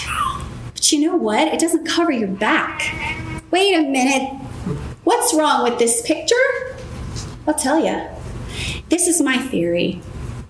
But 0.82 0.90
you 0.90 1.06
know 1.06 1.14
what? 1.14 1.46
It 1.46 1.60
doesn't 1.60 1.86
cover 1.86 2.10
your 2.10 2.26
back. 2.26 2.92
Wait 3.52 3.72
a 3.72 3.82
minute. 3.82 4.32
What's 5.04 5.32
wrong 5.32 5.62
with 5.62 5.78
this 5.78 6.02
picture? 6.02 6.34
I'll 7.46 7.54
tell 7.54 7.78
you. 7.78 8.04
This 8.88 9.06
is 9.06 9.22
my 9.22 9.38
theory. 9.38 10.02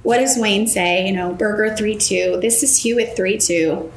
What 0.02 0.20
does 0.20 0.38
Wayne 0.38 0.66
say? 0.66 1.06
You 1.06 1.12
know, 1.12 1.34
Burger 1.34 1.76
3 1.76 1.98
2. 1.98 2.38
This 2.40 2.62
is 2.62 2.78
Hewitt 2.78 3.14
3 3.14 3.36
2. 3.36 3.92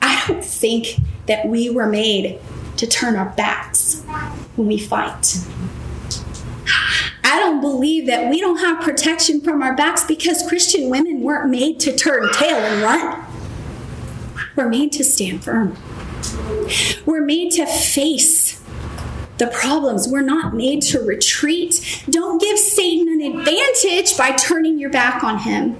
I 0.00 0.24
don't 0.28 0.44
think 0.44 1.00
that 1.26 1.48
we 1.48 1.68
were 1.68 1.88
made 1.88 2.38
to 2.76 2.86
turn 2.86 3.16
our 3.16 3.30
backs 3.30 4.04
when 4.54 4.68
we 4.68 4.78
fight. 4.78 5.38
I 7.24 7.40
don't 7.40 7.60
believe 7.60 8.06
that 8.06 8.30
we 8.30 8.38
don't 8.38 8.58
have 8.58 8.80
protection 8.80 9.40
from 9.40 9.60
our 9.60 9.74
backs 9.74 10.04
because 10.04 10.46
Christian 10.46 10.88
women 10.88 11.20
weren't 11.20 11.50
made 11.50 11.80
to 11.80 11.96
turn 11.96 12.32
tail 12.32 12.58
and 12.58 12.80
run. 12.80 13.31
We're 14.56 14.68
made 14.68 14.92
to 14.92 15.04
stand 15.04 15.44
firm. 15.44 15.76
We're 17.06 17.24
made 17.24 17.52
to 17.52 17.66
face 17.66 18.62
the 19.38 19.46
problems. 19.46 20.08
We're 20.08 20.20
not 20.20 20.54
made 20.54 20.82
to 20.82 21.00
retreat. 21.00 22.04
Don't 22.10 22.40
give 22.40 22.58
Satan 22.58 23.08
an 23.08 23.38
advantage 23.38 24.16
by 24.16 24.32
turning 24.32 24.78
your 24.78 24.90
back 24.90 25.24
on 25.24 25.38
him. 25.38 25.78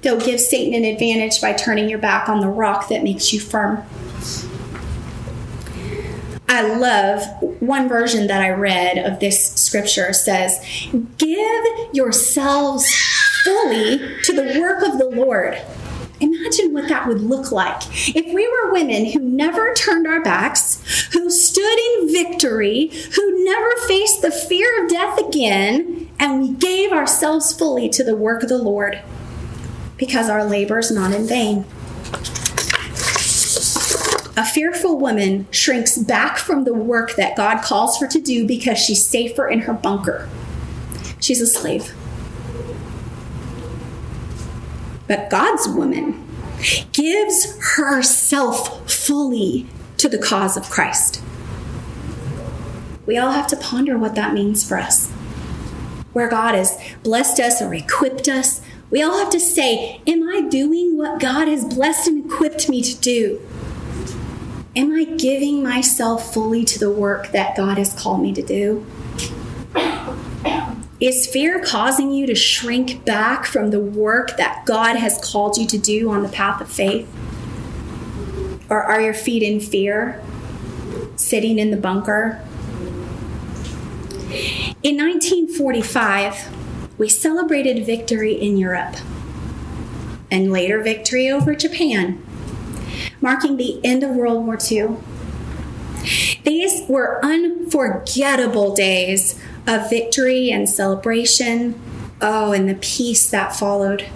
Don't 0.00 0.24
give 0.24 0.40
Satan 0.40 0.74
an 0.74 0.84
advantage 0.84 1.40
by 1.40 1.52
turning 1.52 1.88
your 1.88 1.98
back 1.98 2.28
on 2.28 2.40
the 2.40 2.48
rock 2.48 2.88
that 2.88 3.02
makes 3.02 3.32
you 3.32 3.40
firm. 3.40 3.84
I 6.48 6.76
love 6.76 7.22
one 7.60 7.88
version 7.88 8.26
that 8.28 8.42
I 8.42 8.50
read 8.50 8.98
of 8.98 9.18
this 9.18 9.52
scripture 9.54 10.12
says, 10.12 10.60
Give 11.18 11.64
yourselves 11.92 12.86
fully 13.44 13.98
to 14.22 14.32
the 14.32 14.60
work 14.60 14.82
of 14.82 14.98
the 14.98 15.10
Lord 15.10 15.60
Imagine 16.24 16.72
what 16.72 16.88
that 16.88 17.06
would 17.06 17.20
look 17.20 17.52
like 17.52 17.82
if 18.16 18.32
we 18.32 18.48
were 18.48 18.72
women 18.72 19.04
who 19.04 19.18
never 19.18 19.74
turned 19.74 20.06
our 20.06 20.22
backs, 20.22 20.82
who 21.12 21.30
stood 21.30 21.78
in 21.78 22.10
victory, 22.10 22.90
who 23.14 23.44
never 23.44 23.70
faced 23.86 24.22
the 24.22 24.30
fear 24.30 24.82
of 24.82 24.90
death 24.90 25.18
again, 25.18 26.08
and 26.18 26.40
we 26.40 26.52
gave 26.52 26.92
ourselves 26.92 27.52
fully 27.52 27.90
to 27.90 28.02
the 28.02 28.16
work 28.16 28.42
of 28.42 28.48
the 28.48 28.56
Lord 28.56 29.02
because 29.98 30.30
our 30.30 30.46
labor 30.46 30.78
is 30.78 30.90
not 30.90 31.12
in 31.12 31.26
vain. 31.26 31.66
A 34.36 34.46
fearful 34.46 34.98
woman 34.98 35.46
shrinks 35.50 35.98
back 35.98 36.38
from 36.38 36.64
the 36.64 36.72
work 36.72 37.16
that 37.16 37.36
God 37.36 37.62
calls 37.62 38.00
her 38.00 38.06
to 38.08 38.20
do 38.20 38.46
because 38.46 38.78
she's 38.78 39.04
safer 39.04 39.46
in 39.46 39.60
her 39.60 39.74
bunker. 39.74 40.26
She's 41.20 41.42
a 41.42 41.46
slave. 41.46 41.94
But 45.06 45.30
God's 45.30 45.68
woman 45.68 46.26
gives 46.92 47.56
herself 47.76 48.90
fully 48.90 49.66
to 49.98 50.08
the 50.08 50.18
cause 50.18 50.56
of 50.56 50.70
Christ. 50.70 51.22
We 53.06 53.18
all 53.18 53.32
have 53.32 53.46
to 53.48 53.56
ponder 53.56 53.98
what 53.98 54.14
that 54.14 54.32
means 54.32 54.66
for 54.66 54.78
us. 54.78 55.10
Where 56.12 56.28
God 56.28 56.54
has 56.54 56.78
blessed 57.02 57.40
us 57.40 57.60
or 57.60 57.74
equipped 57.74 58.28
us, 58.28 58.60
we 58.90 59.02
all 59.02 59.18
have 59.18 59.30
to 59.30 59.40
say, 59.40 60.00
Am 60.06 60.28
I 60.28 60.42
doing 60.42 60.96
what 60.96 61.20
God 61.20 61.48
has 61.48 61.64
blessed 61.64 62.08
and 62.08 62.24
equipped 62.24 62.68
me 62.68 62.82
to 62.82 62.98
do? 63.00 63.40
Am 64.76 64.92
I 64.92 65.04
giving 65.04 65.62
myself 65.62 66.32
fully 66.32 66.64
to 66.64 66.78
the 66.78 66.90
work 66.90 67.32
that 67.32 67.56
God 67.56 67.78
has 67.78 67.92
called 67.92 68.22
me 68.22 68.32
to 68.32 68.42
do? 68.42 68.86
Is 71.00 71.26
fear 71.26 71.60
causing 71.60 72.12
you 72.12 72.24
to 72.26 72.36
shrink 72.36 73.04
back 73.04 73.46
from 73.46 73.70
the 73.70 73.80
work 73.80 74.36
that 74.36 74.64
God 74.64 74.94
has 74.94 75.18
called 75.18 75.56
you 75.56 75.66
to 75.66 75.76
do 75.76 76.08
on 76.08 76.22
the 76.22 76.28
path 76.28 76.60
of 76.60 76.70
faith? 76.70 77.12
Or 78.70 78.82
are 78.82 79.00
your 79.00 79.12
feet 79.12 79.42
in 79.42 79.58
fear, 79.58 80.22
sitting 81.16 81.58
in 81.58 81.72
the 81.72 81.76
bunker? 81.76 82.40
In 84.84 84.96
1945, 84.96 86.96
we 86.96 87.08
celebrated 87.08 87.84
victory 87.84 88.34
in 88.34 88.56
Europe 88.56 88.94
and 90.30 90.52
later 90.52 90.80
victory 90.80 91.28
over 91.28 91.56
Japan, 91.56 92.24
marking 93.20 93.56
the 93.56 93.84
end 93.84 94.04
of 94.04 94.10
World 94.10 94.46
War 94.46 94.58
II. 94.70 94.96
These 96.44 96.88
were 96.88 97.18
unforgettable 97.24 98.74
days 98.74 99.40
of 99.66 99.88
victory 99.90 100.50
and 100.50 100.68
celebration. 100.68 101.80
Oh, 102.20 102.52
and 102.52 102.68
the 102.68 102.74
peace 102.74 103.28
that 103.30 103.54
followed. 103.54 104.06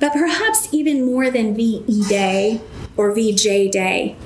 But 0.00 0.12
perhaps 0.12 0.68
even 0.72 1.04
more 1.04 1.30
than 1.30 1.54
VE 1.54 2.04
Day 2.08 2.60
or 2.96 3.12
VJ 3.12 3.70
Day, 3.70 4.16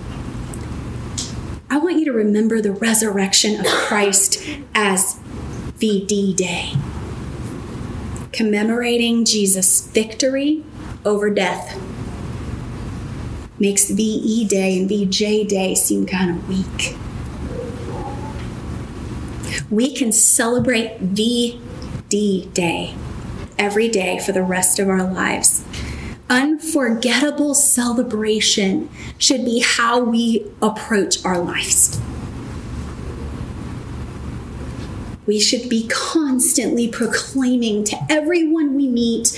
I 1.70 1.78
want 1.78 1.98
you 1.98 2.04
to 2.04 2.12
remember 2.12 2.60
the 2.60 2.72
resurrection 2.72 3.58
of 3.58 3.66
Christ 3.66 4.46
as 4.74 5.18
VD 5.78 6.36
Day, 6.36 6.74
commemorating 8.32 9.24
Jesus' 9.24 9.86
victory 9.86 10.62
over 11.04 11.30
death. 11.30 11.80
Makes 13.58 13.90
VE 13.90 14.46
Day 14.46 14.78
and 14.78 14.88
VJ 14.88 15.48
Day 15.48 15.74
seem 15.74 16.04
kind 16.04 16.30
of 16.30 16.48
weak. 16.48 16.96
We 19.70 19.94
can 19.94 20.12
celebrate 20.12 21.00
VD 21.14 22.52
Day 22.52 22.94
every 23.58 23.88
day 23.88 24.18
for 24.18 24.32
the 24.32 24.42
rest 24.42 24.78
of 24.78 24.88
our 24.88 25.04
lives. 25.04 25.64
Unforgettable 26.28 27.54
celebration 27.54 28.88
should 29.18 29.44
be 29.44 29.60
how 29.60 30.00
we 30.00 30.46
approach 30.60 31.24
our 31.24 31.38
lives. 31.38 32.00
We 35.26 35.38
should 35.38 35.68
be 35.68 35.86
constantly 35.88 36.88
proclaiming 36.88 37.84
to 37.84 37.96
everyone 38.10 38.74
we 38.74 38.88
meet 38.88 39.32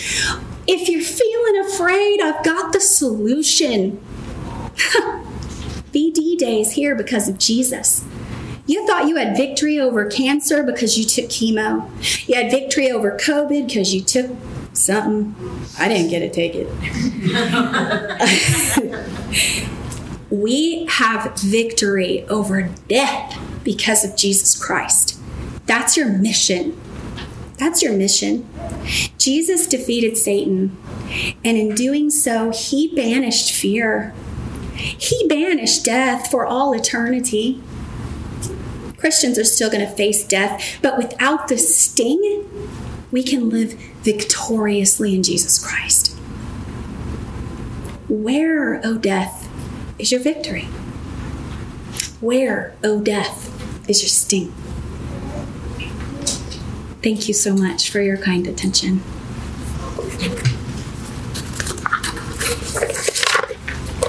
if 0.67 0.89
you're 0.89 1.03
feeling 1.03 1.59
afraid, 1.67 2.21
I've 2.21 2.43
got 2.45 2.73
the 2.73 2.81
solution. 2.81 3.99
VD 5.93 6.39
Day 6.39 6.61
is 6.61 6.73
here 6.73 6.95
because 6.95 7.29
of 7.29 7.39
Jesus. 7.39 8.05
You 8.67 8.87
thought 8.87 9.09
you 9.09 9.17
had 9.17 9.37
victory 9.37 9.79
over 9.79 10.07
cancer 10.07 10.63
because 10.63 10.97
you 10.99 11.05
took 11.05 11.27
chemo. 11.27 11.89
You 12.29 12.37
had 12.37 12.51
victory 12.51 12.91
over 12.91 13.17
COVID 13.19 13.67
because 13.67 13.95
you 13.95 14.03
took 14.03 14.31
something. 14.73 15.35
I 15.79 15.89
didn't 15.89 16.09
get 16.11 16.21
to 16.21 16.31
take 16.31 16.55
it. 16.55 16.69
we 20.31 20.87
have 20.87 21.39
victory 21.39 22.27
over 22.29 22.63
death 22.89 23.39
because 23.63 24.05
of 24.05 24.17
Jesus 24.17 24.57
Christ. 24.63 25.19
That's 25.67 25.97
your 25.97 26.09
mission. 26.09 26.81
That's 27.59 27.83
your 27.83 27.93
mission. 27.93 28.49
Jesus 29.19 29.67
defeated 29.67 30.17
Satan, 30.17 30.77
and 31.45 31.57
in 31.57 31.75
doing 31.75 32.11
so, 32.11 32.51
he 32.51 32.95
banished 32.95 33.53
fear. 33.53 34.13
He 34.75 35.27
banished 35.29 35.85
death 35.85 36.31
for 36.31 36.45
all 36.45 36.73
eternity. 36.73 37.63
Christians 39.05 39.39
are 39.39 39.45
still 39.45 39.71
going 39.71 39.87
to 39.87 39.95
face 39.95 40.27
death, 40.27 40.79
but 40.81 40.97
without 40.97 41.49
the 41.49 41.59
sting, 41.59 42.49
we 43.13 43.23
can 43.23 43.51
live 43.51 43.75
victoriously 44.01 45.15
in 45.15 45.23
Jesus 45.23 45.63
Christ. 45.63 46.17
Where, 48.09 48.77
O 48.77 48.81
oh 48.83 48.97
death, 48.97 49.47
is 49.99 50.11
your 50.11 50.23
victory? 50.23 50.69
Where, 52.23 52.75
O 52.83 52.93
oh 52.93 53.01
death, 53.03 53.51
is 53.87 54.01
your 54.01 54.09
sting? 54.09 54.55
Thank 57.03 57.29
you 57.29 57.35
so 57.35 57.55
much 57.55 57.91
for 57.91 58.01
your 58.01 58.17
kind 58.17 58.47
attention. 58.47 59.03